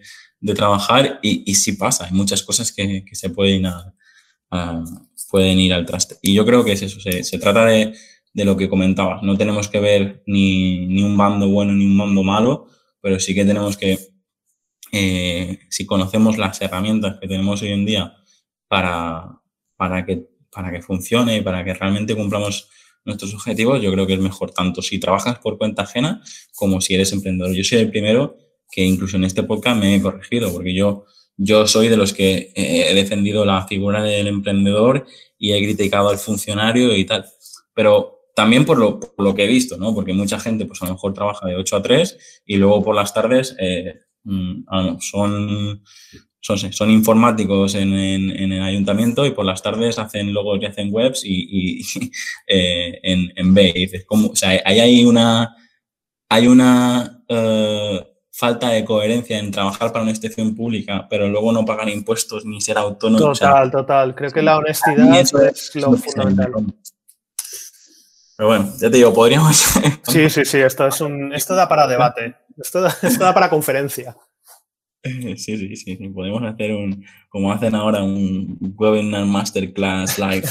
[0.55, 3.67] trabajar y, y, sí pasa, hay muchas cosas que, se pueden,
[5.29, 6.15] pueden ir al traste.
[6.21, 7.93] Y yo creo que es eso, se, trata de,
[8.33, 12.67] lo que comentabas, no tenemos que ver ni, un bando bueno ni un bando malo,
[13.01, 13.99] pero sí que tenemos que,
[14.91, 18.15] eh, si conocemos las herramientas que tenemos hoy en día
[18.67, 19.41] para,
[19.75, 22.69] para, que, para que funcione y para que realmente cumplamos
[23.03, 26.21] nuestros objetivos, yo creo que es mejor tanto si trabajas por cuenta ajena
[26.55, 27.53] como si eres emprendedor.
[27.53, 28.37] Yo soy el primero
[28.71, 31.05] que incluso en este podcast me he corregido, porque yo,
[31.37, 35.05] yo soy de los que he defendido la figura del emprendedor
[35.37, 37.25] y he criticado al funcionario y tal.
[37.73, 39.93] Pero también por lo, por lo que he visto, ¿no?
[39.93, 42.95] Porque mucha gente, pues a lo mejor trabaja de 8 a 3 y luego por
[42.95, 45.83] las tardes eh, mm, son
[46.41, 50.89] son, son informáticos en, en, el ayuntamiento y por las tardes hacen logos y hacen
[50.91, 51.81] webs y,
[52.47, 53.73] eh, en, en B.
[53.75, 53.89] Y.
[54.09, 55.55] O sea, ahí hay una,
[56.29, 58.08] hay una uh,
[58.39, 62.61] falta de coherencia en trabajar para una institución pública, pero luego no pagar impuestos ni
[62.61, 63.19] ser autónomo.
[63.19, 64.15] Total, o sea, total.
[64.15, 66.53] Creo que la honestidad es, lo fundamental.
[68.37, 69.57] Pero bueno, ya te digo, podríamos...
[70.03, 73.49] sí, sí, sí, esto, es un, esto da para debate, esto da, esto da para
[73.49, 74.15] conferencia.
[75.01, 80.49] Sí, sí, sí, podemos hacer un, como hacen ahora, un webinar masterclass live.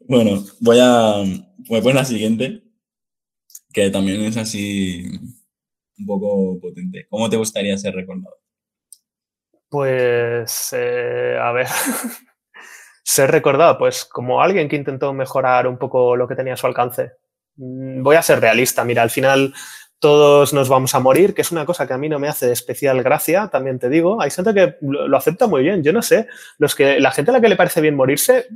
[0.00, 1.22] bueno, voy a,
[1.68, 2.67] voy a poner la siguiente,
[3.72, 5.04] que también es así
[5.98, 7.06] un poco potente.
[7.08, 8.36] ¿Cómo te gustaría ser recordado?
[9.68, 11.66] Pues, eh, a ver,
[13.02, 16.66] ser recordado, pues como alguien que intentó mejorar un poco lo que tenía a su
[16.66, 17.12] alcance.
[17.56, 19.52] Mm, voy a ser realista, mira, al final
[19.98, 22.52] todos nos vamos a morir, que es una cosa que a mí no me hace
[22.52, 24.22] especial gracia, también te digo.
[24.22, 26.28] Hay gente que lo acepta muy bien, yo no sé.
[26.58, 28.46] Los que, la gente a la que le parece bien morirse,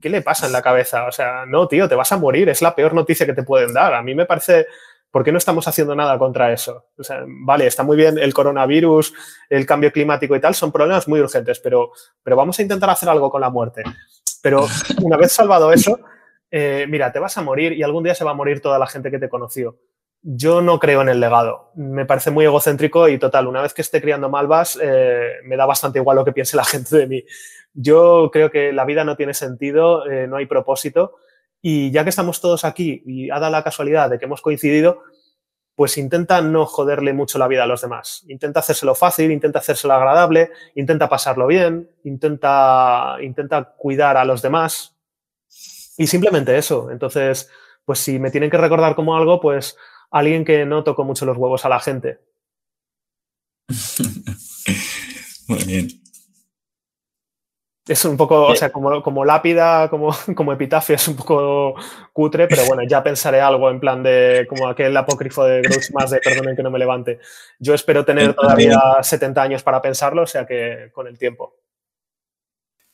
[0.00, 1.06] ¿qué le pasa en la cabeza?
[1.06, 3.72] O sea, no, tío, te vas a morir, es la peor noticia que te pueden
[3.72, 3.94] dar.
[3.94, 4.66] A mí me parece,
[5.10, 6.86] ¿por qué no estamos haciendo nada contra eso?
[6.96, 9.12] O sea, vale, está muy bien el coronavirus,
[9.48, 11.92] el cambio climático y tal, son problemas muy urgentes, pero,
[12.22, 13.82] pero vamos a intentar hacer algo con la muerte.
[14.42, 14.66] Pero
[15.02, 16.00] una vez salvado eso,
[16.50, 18.86] eh, mira, te vas a morir y algún día se va a morir toda la
[18.86, 19.78] gente que te conoció
[20.22, 21.70] yo no creo en el legado.
[21.74, 25.66] Me parece muy egocéntrico y total, una vez que esté criando malvas, eh, me da
[25.66, 27.24] bastante igual lo que piense la gente de mí.
[27.74, 31.16] Yo creo que la vida no tiene sentido, eh, no hay propósito
[31.60, 35.02] y ya que estamos todos aquí y ha dado la casualidad de que hemos coincidido,
[35.74, 38.24] pues intenta no joderle mucho la vida a los demás.
[38.28, 44.96] Intenta hacérselo fácil, intenta hacérselo agradable, intenta pasarlo bien, intenta, intenta cuidar a los demás
[45.96, 46.90] y simplemente eso.
[46.90, 47.48] Entonces,
[47.84, 49.76] pues si me tienen que recordar como algo, pues
[50.10, 52.18] alguien que no tocó mucho los huevos a la gente.
[55.48, 55.88] Muy bien.
[57.88, 61.74] Es un poco, o sea, como, lápida, como, como, epitafio, es un poco
[62.12, 66.10] cutre, pero bueno, ya pensaré algo en plan de como aquel apócrifo de Grouch más
[66.10, 67.18] de perdonen que no me levante.
[67.58, 71.56] Yo espero tener todavía 70 años para pensarlo, o sea que con el tiempo.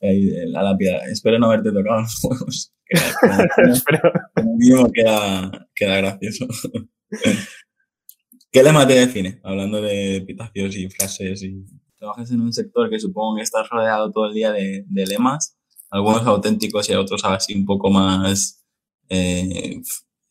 [0.00, 2.72] la lápida, espero no haberte tocado los huevos.
[4.34, 6.46] Como mínimo queda, queda gracioso.
[8.52, 9.40] ¿Qué lema te define?
[9.42, 11.64] Hablando de epitafios y frases y
[11.96, 15.58] trabajas en un sector que supongo que estás rodeado todo el día de, lemas,
[15.90, 18.64] algunos auténticos y otros así un poco más
[19.08, 19.82] eh,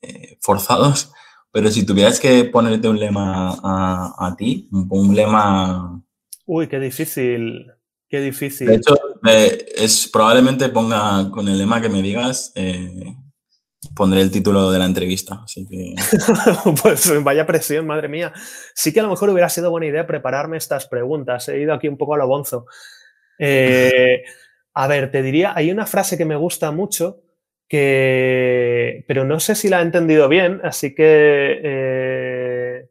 [0.01, 1.11] eh, forzados,
[1.51, 6.01] pero si tuvieras que ponerte un lema a, ti, un, lema...
[6.45, 7.67] Uy, qué difícil,
[8.07, 8.67] qué difícil.
[8.67, 8.95] De hecho,
[9.27, 12.53] eh, es, probablemente ponga con el lema que me digas,
[13.95, 15.41] pondré el título de la entrevista.
[15.43, 15.95] Así que...
[16.81, 18.33] pues vaya presión, madre mía.
[18.73, 21.47] Sí que a lo mejor hubiera sido buena idea prepararme estas preguntas.
[21.49, 22.65] He ido aquí un poco a lo bonzo.
[23.37, 24.23] Eh,
[24.73, 27.21] a ver, te diría, hay una frase que me gusta mucho,
[27.67, 32.89] que, pero no sé si la he entendido bien, así que, eh,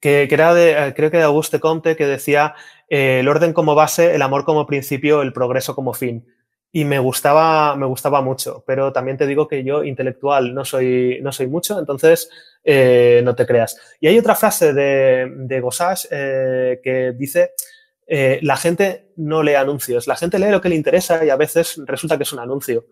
[0.00, 2.54] que, era de, creo que de Auguste Comte, que decía
[2.88, 6.26] eh, el orden como base, el amor como principio, el progreso como fin
[6.72, 11.18] y me gustaba, me gustaba mucho, pero también te digo que yo intelectual no soy,
[11.20, 12.30] no soy mucho, entonces
[12.62, 13.76] eh, no te creas.
[13.98, 17.52] Y hay otra frase de, de Gossage eh, que dice,
[18.06, 21.36] eh, la gente no lee anuncios, la gente lee lo que le interesa y a
[21.36, 22.86] veces resulta que es un anuncio.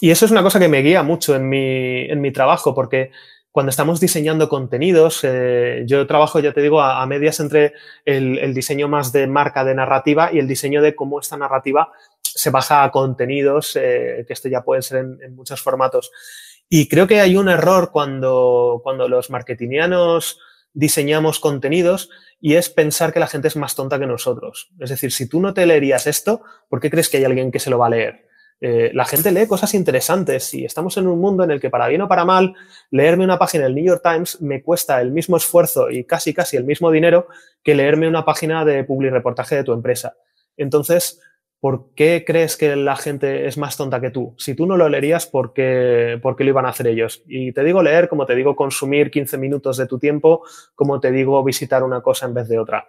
[0.00, 3.10] Y eso es una cosa que me guía mucho en mi, en mi trabajo, porque
[3.52, 5.24] cuando estamos diseñando contenidos,
[5.86, 9.76] yo trabajo, ya te digo, a, medias entre el, el, diseño más de marca de
[9.76, 11.92] narrativa y el diseño de cómo esta narrativa
[12.34, 16.10] se baja a contenidos, eh, que esto ya puede ser en, muchos formatos.
[16.68, 20.38] Y creo que hay un error cuando, cuando los marketingianos
[20.72, 22.10] diseñamos contenidos
[22.40, 24.70] y es pensar que la gente es más tonta que nosotros.
[24.80, 27.60] Es decir, si tú no te leerías esto, ¿por qué crees que hay alguien que
[27.60, 28.26] se lo va a leer?
[28.60, 31.88] Eh, la gente lee cosas interesantes y estamos en un mundo en el que para
[31.88, 32.54] bien o para mal,
[32.90, 36.56] leerme una página del New York Times me cuesta el mismo esfuerzo y casi casi
[36.56, 37.28] el mismo dinero
[37.62, 40.16] que leerme una página de public reportaje de tu empresa.
[40.56, 41.20] Entonces,
[41.64, 44.34] ¿por qué crees que la gente es más tonta que tú?
[44.36, 47.22] Si tú no lo leerías, ¿por qué, ¿por qué, lo iban a hacer ellos?
[47.26, 50.44] Y te digo leer, como te digo consumir 15 minutos de tu tiempo,
[50.74, 52.86] como te digo visitar una cosa en vez de otra.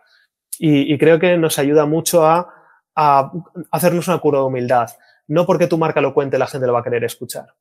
[0.59, 2.53] Y, creo que nos ayuda mucho a,
[2.93, 3.31] a,
[3.71, 4.89] hacernos una cura de humildad.
[5.27, 7.55] No porque tu marca lo cuente, la gente lo va a querer escuchar.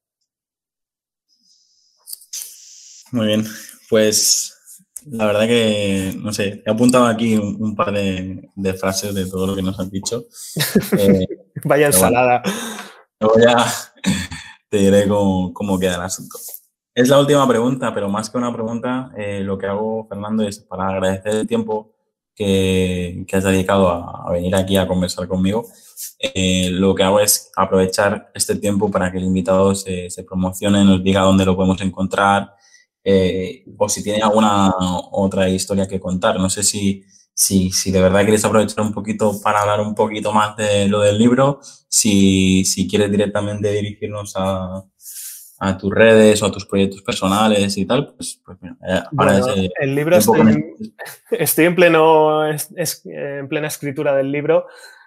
[3.13, 3.45] Muy bien,
[3.89, 4.54] pues
[5.07, 9.57] la verdad que, no sé, he apuntado aquí un, par de, frases de todo lo
[9.57, 10.25] que nos han dicho.
[10.99, 11.27] Eh,
[11.65, 12.43] Vaya ensalada.
[13.41, 13.67] ya
[14.69, 16.39] te diré cómo, queda el asunto.
[16.95, 20.59] Es la última pregunta, pero más que una pregunta, eh, lo que hago, Fernando, es
[20.61, 21.95] para agradecer el tiempo
[22.35, 25.67] que, has dedicado a, venir aquí a conversar conmigo.
[26.19, 30.85] Eh, lo que hago es aprovechar este tiempo para que el invitado se, se promocione,
[30.85, 32.55] nos diga dónde lo podemos encontrar,
[33.05, 34.73] eh, o si tiene alguna
[35.13, 36.39] otra historia que contar.
[36.39, 40.33] No sé si si, si de verdad quieres aprovechar un poquito para hablar un poquito
[40.33, 44.85] más de lo del libro, si, si quieres directamente dirigirnos a,
[45.59, 48.77] a tus redes o a tus proyectos personales y tal, pues, pues mira,
[49.57, 50.17] eh, el libro
[51.31, 54.67] estoy, en pleno es, en plena escritura del libro,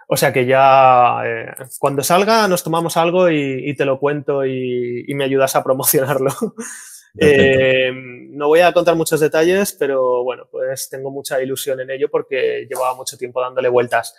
[0.09, 5.05] o sea que ya eh, cuando salga nos tomamos algo y, te lo cuento y,
[5.15, 6.31] me ayudas a promocionarlo.
[7.20, 7.91] Eh,
[8.38, 12.68] no voy a contar muchos detalles, pero bueno, pues tengo mucha ilusión en ello porque
[12.70, 14.13] llevaba mucho tiempo dándole vueltas.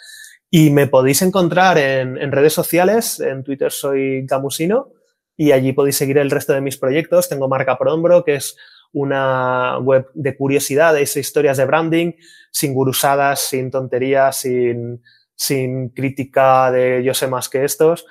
[0.51, 4.93] Y me podéis encontrar en, redes sociales, en Twitter soy Gamusino
[5.37, 7.29] y allí podéis seguir el resto de mis proyectos.
[7.29, 8.57] Tengo Marca por Hombro, que es
[8.93, 12.13] una web de curiosidades e historias de branding,
[12.51, 15.03] sin gurusadas, sin tonterías, sin,
[15.35, 18.07] sin crítica de yo sé más que estos.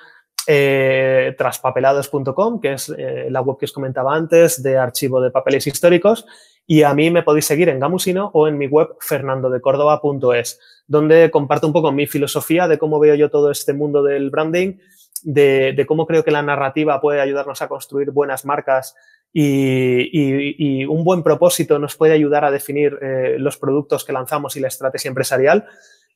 [0.50, 5.66] Eh, traspapelados.com, que es eh, la web que os comentaba antes de archivo de papeles
[5.66, 6.24] históricos.
[6.66, 11.66] Y a mí me podéis seguir en Gamusino o en mi web fernandodecórdoba.es, donde comparto
[11.66, 14.78] un poco mi filosofía de cómo veo yo todo este mundo del branding
[15.22, 18.94] de, cómo creo que la narrativa puede ayudarnos a construir buenas marcas
[19.32, 24.60] y, un buen propósito nos puede ayudar a definir eh, los productos que lanzamos y
[24.60, 25.66] la estrategia empresarial.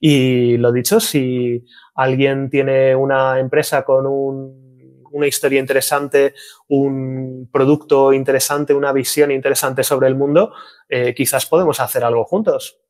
[0.05, 6.35] Y lo dicho, si alguien tiene una empresa con una historia interesante,
[6.67, 10.55] un producto interesante, una visión interesante sobre el mundo,
[10.89, 12.81] eh, quizás podemos hacer algo juntos.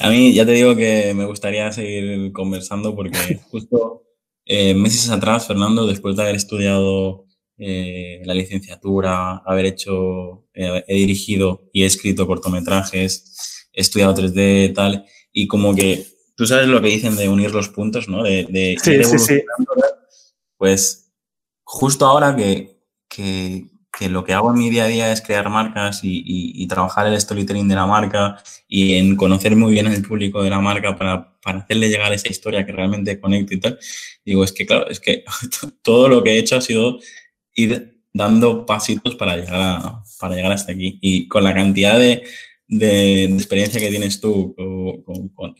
[0.00, 4.02] A mí ya te digo que me gustaría seguir conversando porque justo
[4.44, 7.24] eh, meses atrás, Fernando, después de haber estudiado
[7.56, 15.04] eh, la licenciatura, haber hecho, he dirigido y he escrito cortometrajes, he estudiado 3D, tal,
[15.32, 16.06] y como que
[16.36, 18.22] tú sabes lo que dicen de unir los puntos, ¿no?
[18.22, 19.42] De, de sí, sí, sí.
[20.56, 21.12] Pues
[21.64, 23.66] justo ahora que, que,
[23.96, 27.20] que lo que hago en mi día a día es crear marcas y, trabajar el
[27.20, 31.38] storytelling de la marca y en conocer muy bien el público de la marca para,
[31.40, 33.78] para, hacerle llegar esa historia que realmente conecte y tal.
[34.24, 35.24] Digo, es que claro, es que
[35.82, 36.98] todo lo que he hecho ha sido
[37.54, 39.82] ir dando pasitos para llegar,
[40.18, 40.98] para llegar hasta aquí.
[41.02, 42.24] Y con la cantidad de,
[42.66, 44.54] de, experiencia que tienes tú,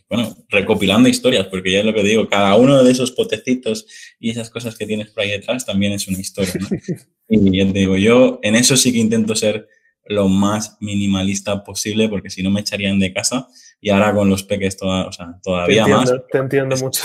[0.08, 3.86] bueno, recopilando historias, porque ya es lo que digo, cada uno de esos potecitos
[4.18, 6.54] y esas cosas que tienes por ahí detrás también es una historia.
[7.28, 9.68] y ya te digo, yo en eso sí que intento ser
[10.06, 13.48] lo más minimalista posible, porque si no me echarían de casa
[13.80, 16.12] y ahora con los peques toda, o sea, todavía te más.
[16.30, 17.02] Te entiendo mucho.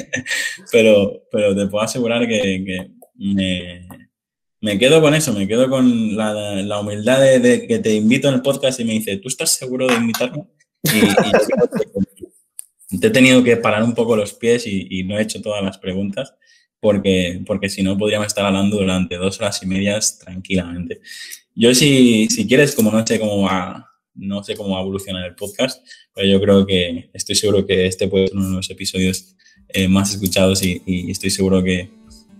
[0.72, 3.86] pero, pero te puedo asegurar que, que me,
[4.66, 8.42] me quedo con eso, me quedo con la, humildad de, que te invito en el
[8.42, 10.44] podcast y me dice, ¿tú estás seguro de invitarme?
[10.82, 10.90] Y,
[12.98, 15.78] te he tenido que parar un poco los pies y, no he hecho todas las
[15.78, 16.34] preguntas
[16.80, 21.00] porque, porque si no podríamos estar hablando durante dos horas y medias tranquilamente.
[21.54, 25.24] Yo si, si quieres, como no sé cómo va, no sé cómo va a evolucionar
[25.26, 28.68] el podcast, pero yo creo que estoy seguro que este puede ser uno de los
[28.68, 29.36] episodios
[29.68, 31.88] eh, más escuchados y estoy seguro que,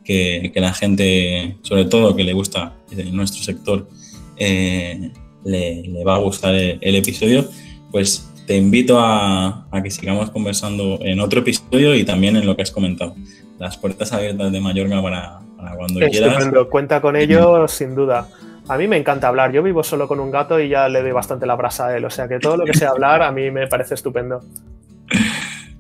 [0.06, 3.88] que, la gente, sobre todo que le gusta en nuestro sector,
[4.36, 5.10] eh,
[5.44, 7.48] le, va a gustar el, episodio,
[7.90, 12.62] pues te invito a, que sigamos conversando en otro episodio y también en lo que
[12.62, 13.14] has comentado.
[13.58, 15.40] Las puertas abiertas de Mallorca para,
[15.76, 16.48] cuando quieras.
[16.70, 18.28] Cuenta con ello, sin duda.
[18.68, 19.52] A mí me encanta hablar.
[19.52, 22.04] Yo vivo solo con un gato y ya le doy bastante la brasa a él.
[22.04, 24.40] O sea que todo lo que sea hablar a mí me parece estupendo.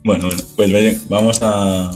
[0.04, 1.90] Bueno, pues vamos a,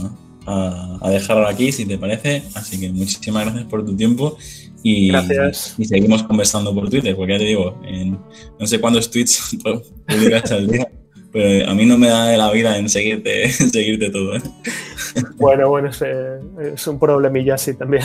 [0.51, 2.43] a, dejarlo aquí, si te parece.
[2.55, 4.37] Así que muchísimas gracias por tu tiempo
[4.83, 5.75] y, gracias.
[5.77, 8.17] y seguimos conversando por Twitter, porque ya te digo, en,
[8.59, 9.57] no sé cuántos tweets
[10.07, 10.87] publicas al día,
[11.31, 14.35] pero a mí no me da la vida en seguirte, seguirte todo.
[14.35, 14.41] ¿eh?
[15.35, 16.39] Bueno, bueno, es, eh,
[16.73, 18.03] es, un problemilla así también.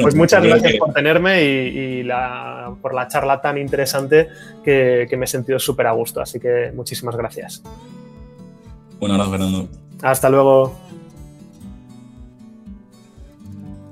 [0.00, 4.28] pues muchas gracias por tenerme y, la, por la charla tan interesante
[4.64, 6.22] que, que me he sentido súper a gusto.
[6.22, 7.62] Así que muchísimas gracias.
[8.98, 9.68] Un abrazo, Fernando.
[10.02, 10.74] Hasta luego.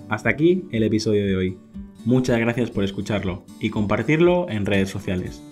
[0.09, 1.59] Hasta aquí el episodio de hoy.
[2.05, 5.43] Muchas gracias por escucharlo y compartirlo en redes sociales.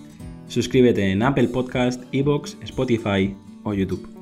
[0.49, 3.35] Suscríbete en Apple Podcast, Evox, Spotify
[3.65, 4.22] o YouTube.